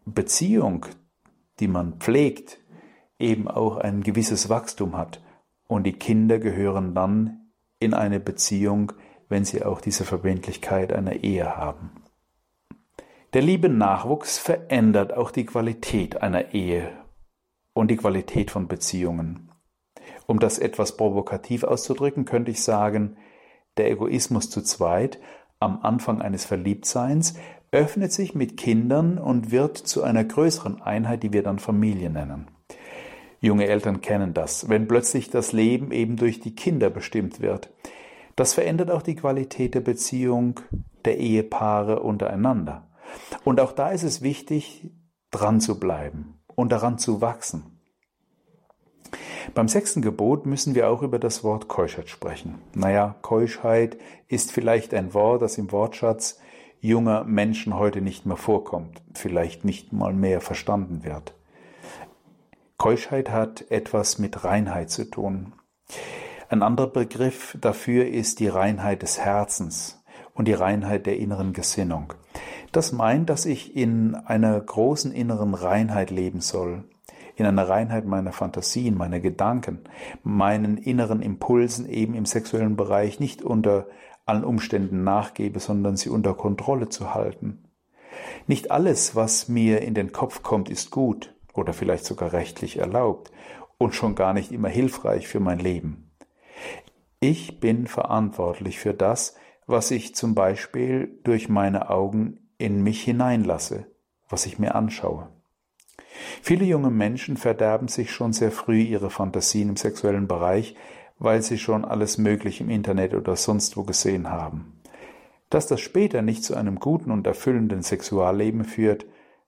[0.04, 0.86] Beziehung,
[1.60, 2.58] die man pflegt,
[3.18, 5.22] eben auch ein gewisses Wachstum hat.
[5.66, 8.92] Und die Kinder gehören dann in eine Beziehung,
[9.28, 11.90] wenn sie auch diese Verbindlichkeit einer Ehe haben.
[13.32, 16.90] Der liebe Nachwuchs verändert auch die Qualität einer Ehe
[17.72, 19.50] und die Qualität von Beziehungen.
[20.26, 23.16] Um das etwas provokativ auszudrücken, könnte ich sagen,
[23.78, 25.18] der Egoismus zu zweit
[25.60, 27.34] am Anfang eines Verliebtseins
[27.72, 32.48] öffnet sich mit Kindern und wird zu einer größeren Einheit, die wir dann Familie nennen.
[33.40, 37.72] Junge Eltern kennen das, wenn plötzlich das Leben eben durch die Kinder bestimmt wird.
[38.36, 40.60] Das verändert auch die Qualität der Beziehung
[41.04, 42.88] der Ehepaare untereinander.
[43.42, 44.92] Und auch da ist es wichtig,
[45.30, 47.80] dran zu bleiben und daran zu wachsen.
[49.54, 52.58] Beim sechsten Gebot müssen wir auch über das Wort Keuschheit sprechen.
[52.74, 53.98] Naja, Keuschheit
[54.28, 56.38] ist vielleicht ein Wort, das im Wortschatz
[56.83, 61.35] junger Menschen heute nicht mehr vorkommt, vielleicht nicht mal mehr verstanden wird.
[62.76, 65.53] Keuschheit hat etwas mit Reinheit zu tun.
[66.49, 70.03] Ein anderer Begriff dafür ist die Reinheit des Herzens
[70.35, 72.14] und die Reinheit der inneren Gesinnung.
[72.72, 76.83] Das meint, dass ich in einer großen inneren Reinheit leben soll,
[77.37, 79.83] in einer Reinheit meiner Fantasien, meiner Gedanken,
[80.24, 83.87] meinen inneren Impulsen eben im sexuellen Bereich nicht unter
[84.24, 87.64] allen Umständen nachgebe, sondern sie unter Kontrolle zu halten.
[88.46, 93.32] Nicht alles, was mir in den Kopf kommt, ist gut oder vielleicht sogar rechtlich erlaubt
[93.78, 96.10] und schon gar nicht immer hilfreich für mein Leben.
[97.20, 103.86] Ich bin verantwortlich für das, was ich zum Beispiel durch meine Augen in mich hineinlasse,
[104.28, 105.28] was ich mir anschaue.
[106.42, 110.76] Viele junge Menschen verderben sich schon sehr früh ihre Fantasien im sexuellen Bereich,
[111.22, 114.80] weil sie schon alles Mögliche im Internet oder sonst wo gesehen haben.
[115.50, 119.06] Dass das später nicht zu einem guten und erfüllenden Sexualleben führt,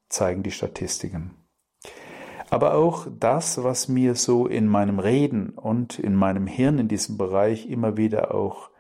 [0.09, 1.33] zeigen die Statistiken.
[2.49, 7.19] Aber auch das, was mir so in meinem Reden und in meinem Hirn in diesem
[7.19, 8.71] Bereich immer wieder auch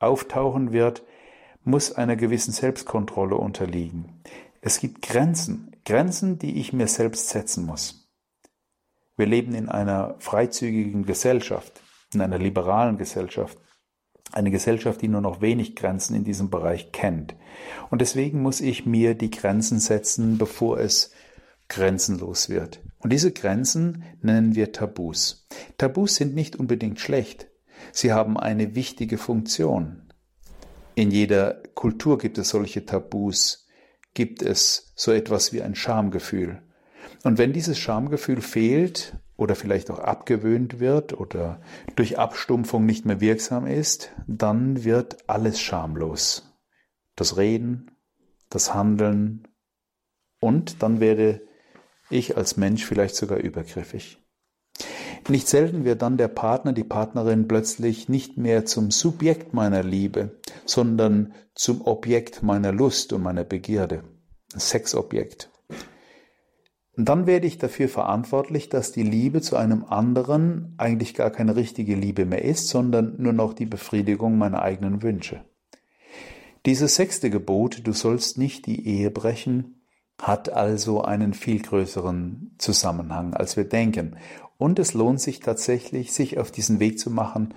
[0.00, 1.04] auftauchen wird,
[1.62, 4.22] muss einer gewissen Selbstkontrolle unterliegen.
[4.60, 8.10] Es gibt Grenzen, Grenzen, die ich mir selbst setzen muss.
[9.16, 11.80] Wir leben in einer freizügigen Gesellschaft,
[12.14, 13.58] in einer liberalen Gesellschaft,
[14.32, 17.34] eine Gesellschaft, die nur noch wenig Grenzen in diesem Bereich kennt.
[17.90, 21.12] Und deswegen muss ich mir die Grenzen setzen, bevor es
[21.68, 22.80] grenzenlos wird.
[22.98, 25.46] Und diese Grenzen nennen wir Tabus.
[25.78, 27.48] Tabus sind nicht unbedingt schlecht.
[27.92, 30.12] Sie haben eine wichtige Funktion.
[30.94, 33.66] In jeder Kultur gibt es solche Tabus,
[34.12, 36.62] gibt es so etwas wie ein Schamgefühl.
[37.22, 41.60] Und wenn dieses Schamgefühl fehlt oder vielleicht auch abgewöhnt wird oder
[41.96, 46.54] durch Abstumpfung nicht mehr wirksam ist, dann wird alles schamlos.
[47.16, 47.90] Das Reden,
[48.50, 49.48] das Handeln
[50.40, 51.40] und dann werde
[52.10, 54.18] ich als Mensch vielleicht sogar übergriffig.
[55.28, 60.40] Nicht selten wird dann der Partner, die Partnerin plötzlich nicht mehr zum Subjekt meiner Liebe,
[60.66, 64.02] sondern zum Objekt meiner Lust und meiner Begierde.
[64.54, 65.50] Sexobjekt.
[67.00, 71.56] Und dann werde ich dafür verantwortlich, dass die Liebe zu einem anderen eigentlich gar keine
[71.56, 75.42] richtige Liebe mehr ist, sondern nur noch die Befriedigung meiner eigenen Wünsche.
[76.66, 79.80] Dieses sechste Gebot, du sollst nicht die Ehe brechen,
[80.20, 84.18] hat also einen viel größeren Zusammenhang, als wir denken.
[84.58, 87.54] Und es lohnt sich tatsächlich, sich auf diesen Weg zu machen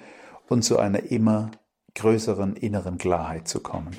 [0.47, 1.51] und zu einer immer
[1.95, 3.97] größeren inneren Klarheit zu kommen.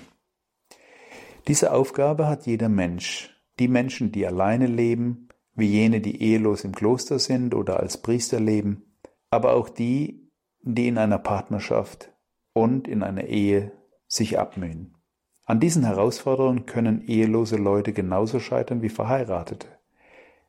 [1.49, 3.39] Diese Aufgabe hat jeder Mensch.
[3.59, 5.24] Die Menschen, die alleine leben,
[5.55, 8.97] wie jene, die ehelos im Kloster sind oder als Priester leben,
[9.31, 10.31] aber auch die,
[10.63, 12.13] die in einer Partnerschaft
[12.53, 13.73] und in einer Ehe
[14.07, 14.97] sich abmühen.
[15.45, 19.69] An diesen Herausforderungen können ehelose Leute genauso scheitern wie Verheiratete.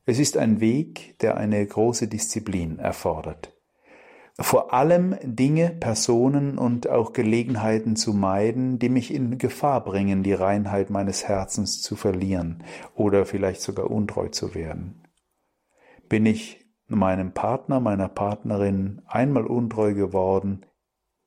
[0.06, 3.55] Es ist ein Weg, der eine große Disziplin erfordert.
[4.38, 10.34] Vor allem Dinge, Personen und auch Gelegenheiten zu meiden, die mich in Gefahr bringen, die
[10.34, 12.64] Reinheit meines Herzens zu verlieren
[12.96, 15.04] oder vielleicht sogar untreu zu werden.
[16.10, 20.66] Bin ich meinem Partner, meiner Partnerin einmal untreu geworden,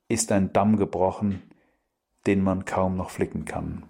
[0.08, 1.42] ist ein Damm gebrochen,
[2.26, 3.84] den man kaum noch flicken kann.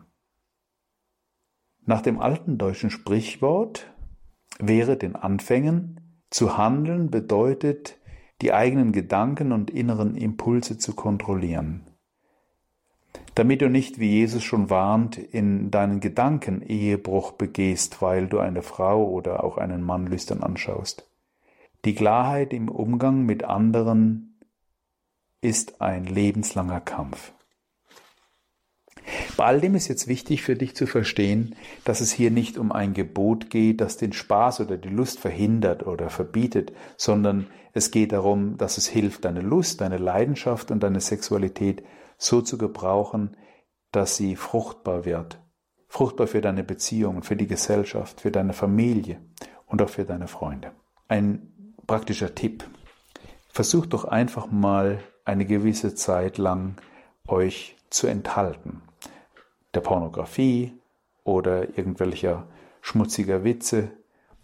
[1.85, 3.93] Nach dem alten deutschen Sprichwort
[4.61, 7.98] wäre den Anfängen zu handeln bedeutet,
[8.43, 11.83] die eigenen Gedanken und inneren Impulse zu kontrollieren.
[13.35, 18.63] Damit du nicht, wie Jesus schon warnt, in deinen Gedanken Ehebruch begehst, weil du eine
[18.63, 21.09] Frau oder auch einen Mann lüstern anschaust.
[21.85, 24.41] Die Klarheit im Umgang mit anderen
[25.41, 27.33] ist ein lebenslanger Kampf.
[29.37, 31.55] Bei all dem ist jetzt wichtig für dich zu verstehen,
[31.85, 35.87] dass es hier nicht um ein Gebot geht, das den Spaß oder die Lust verhindert
[35.87, 41.01] oder verbietet, sondern es geht darum, dass es hilft, deine Lust, deine Leidenschaft und deine
[41.01, 41.85] Sexualität
[42.17, 43.37] so zu gebrauchen,
[43.93, 45.41] dass sie fruchtbar wird.
[45.87, 49.21] Fruchtbar für deine Beziehungen, für die Gesellschaft, für deine Familie
[49.67, 50.73] und auch für deine Freunde.
[51.07, 52.65] Ein praktischer Tipp.
[53.49, 56.77] Versucht doch einfach mal eine gewisse Zeit lang
[57.27, 58.83] euch zu enthalten
[59.75, 60.73] der Pornografie
[61.25, 62.49] oder irgendwelcher
[62.81, 63.91] schmutziger Witze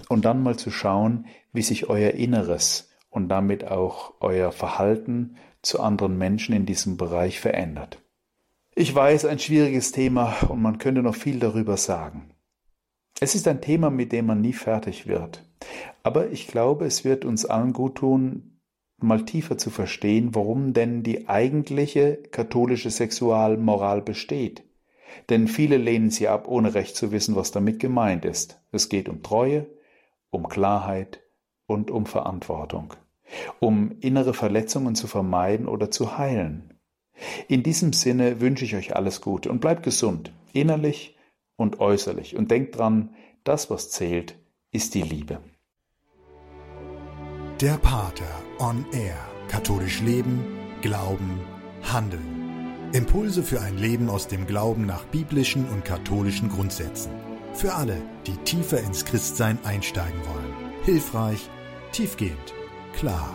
[0.09, 5.81] und dann mal zu schauen, wie sich euer Inneres und damit auch euer Verhalten zu
[5.81, 8.03] anderen Menschen in diesem Bereich verändert.
[8.75, 12.35] Ich weiß, ein schwieriges Thema und man könnte noch viel darüber sagen.
[13.21, 15.49] Es ist ein Thema, mit dem man nie fertig wird.
[16.03, 18.61] Aber ich glaube, es wird uns allen gut tun,
[18.99, 24.65] mal tiefer zu verstehen, warum denn die eigentliche katholische Sexualmoral besteht.
[25.29, 28.61] Denn viele lehnen sie ab, ohne recht zu wissen, was damit gemeint ist.
[28.73, 29.67] Es geht um Treue,
[30.31, 31.21] um Klarheit
[31.67, 32.95] und um Verantwortung,
[33.61, 36.75] um innere Verletzungen zu vermeiden oder zu heilen.
[37.49, 41.17] In diesem Sinne wünsche ich euch alles Gute und bleibt gesund, innerlich
[41.57, 42.37] und äußerlich.
[42.37, 44.37] Und denkt dran, das, was zählt,
[44.73, 45.39] ist die Liebe.
[47.61, 49.17] Der Pater on Air.
[49.49, 50.45] Katholisch Leben,
[50.81, 51.39] Glauben,
[51.83, 52.54] Handeln.
[52.95, 57.11] Impulse für ein Leben aus dem Glauben nach biblischen und katholischen Grundsätzen.
[57.53, 60.73] Für alle, die tiefer ins Christsein einsteigen wollen.
[60.85, 61.51] Hilfreich,
[61.91, 62.55] tiefgehend,
[62.97, 63.35] klar.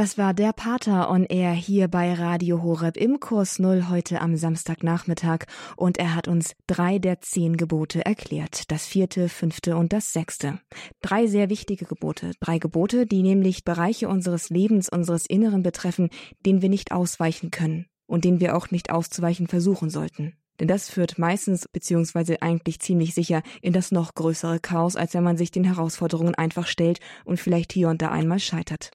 [0.00, 4.34] Das war der Pater on Air hier bei Radio Horeb im Kurs Null heute am
[4.34, 5.44] Samstagnachmittag
[5.76, 8.70] und er hat uns drei der zehn Gebote erklärt.
[8.70, 10.58] Das vierte, fünfte und das sechste.
[11.02, 12.30] Drei sehr wichtige Gebote.
[12.40, 16.08] Drei Gebote, die nämlich Bereiche unseres Lebens, unseres Inneren betreffen,
[16.46, 20.32] denen wir nicht ausweichen können und denen wir auch nicht auszuweichen versuchen sollten.
[20.60, 25.24] Denn das führt meistens beziehungsweise eigentlich ziemlich sicher in das noch größere Chaos, als wenn
[25.24, 28.92] man sich den Herausforderungen einfach stellt und vielleicht hier und da einmal scheitert.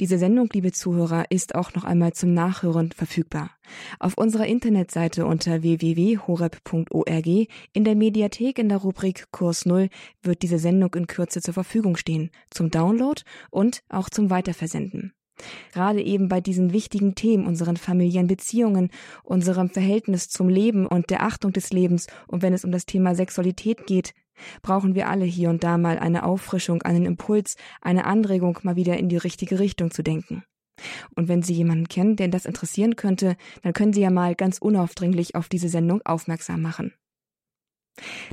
[0.00, 3.50] Diese Sendung, liebe Zuhörer, ist auch noch einmal zum Nachhören verfügbar.
[3.98, 7.26] Auf unserer Internetseite unter www.horeb.org
[7.72, 9.88] in der Mediathek in der Rubrik Kurs Null
[10.22, 15.12] wird diese Sendung in Kürze zur Verfügung stehen, zum Download und auch zum Weiterversenden.
[15.72, 18.90] Gerade eben bei diesen wichtigen Themen, unseren familiären Beziehungen,
[19.24, 23.14] unserem Verhältnis zum Leben und der Achtung des Lebens und wenn es um das Thema
[23.14, 24.14] Sexualität geht,
[24.62, 28.96] brauchen wir alle hier und da mal eine Auffrischung, einen Impuls, eine Anregung, mal wieder
[28.96, 30.44] in die richtige Richtung zu denken.
[31.14, 34.58] Und wenn Sie jemanden kennen, den das interessieren könnte, dann können Sie ja mal ganz
[34.58, 36.92] unaufdringlich auf diese Sendung aufmerksam machen.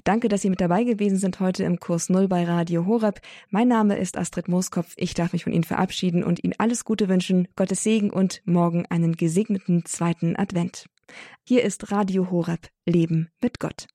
[0.06, 3.20] Danke, dass Sie mit dabei gewesen sind heute im Kurs Null bei Radio Horeb.
[3.50, 4.94] Mein Name ist Astrid Mooskopf.
[4.96, 8.86] Ich darf mich von Ihnen verabschieden und Ihnen alles Gute wünschen, Gottes Segen und morgen
[8.86, 10.86] einen gesegneten zweiten Advent.
[11.44, 13.88] Hier ist Radio Horeb Leben mit Gott.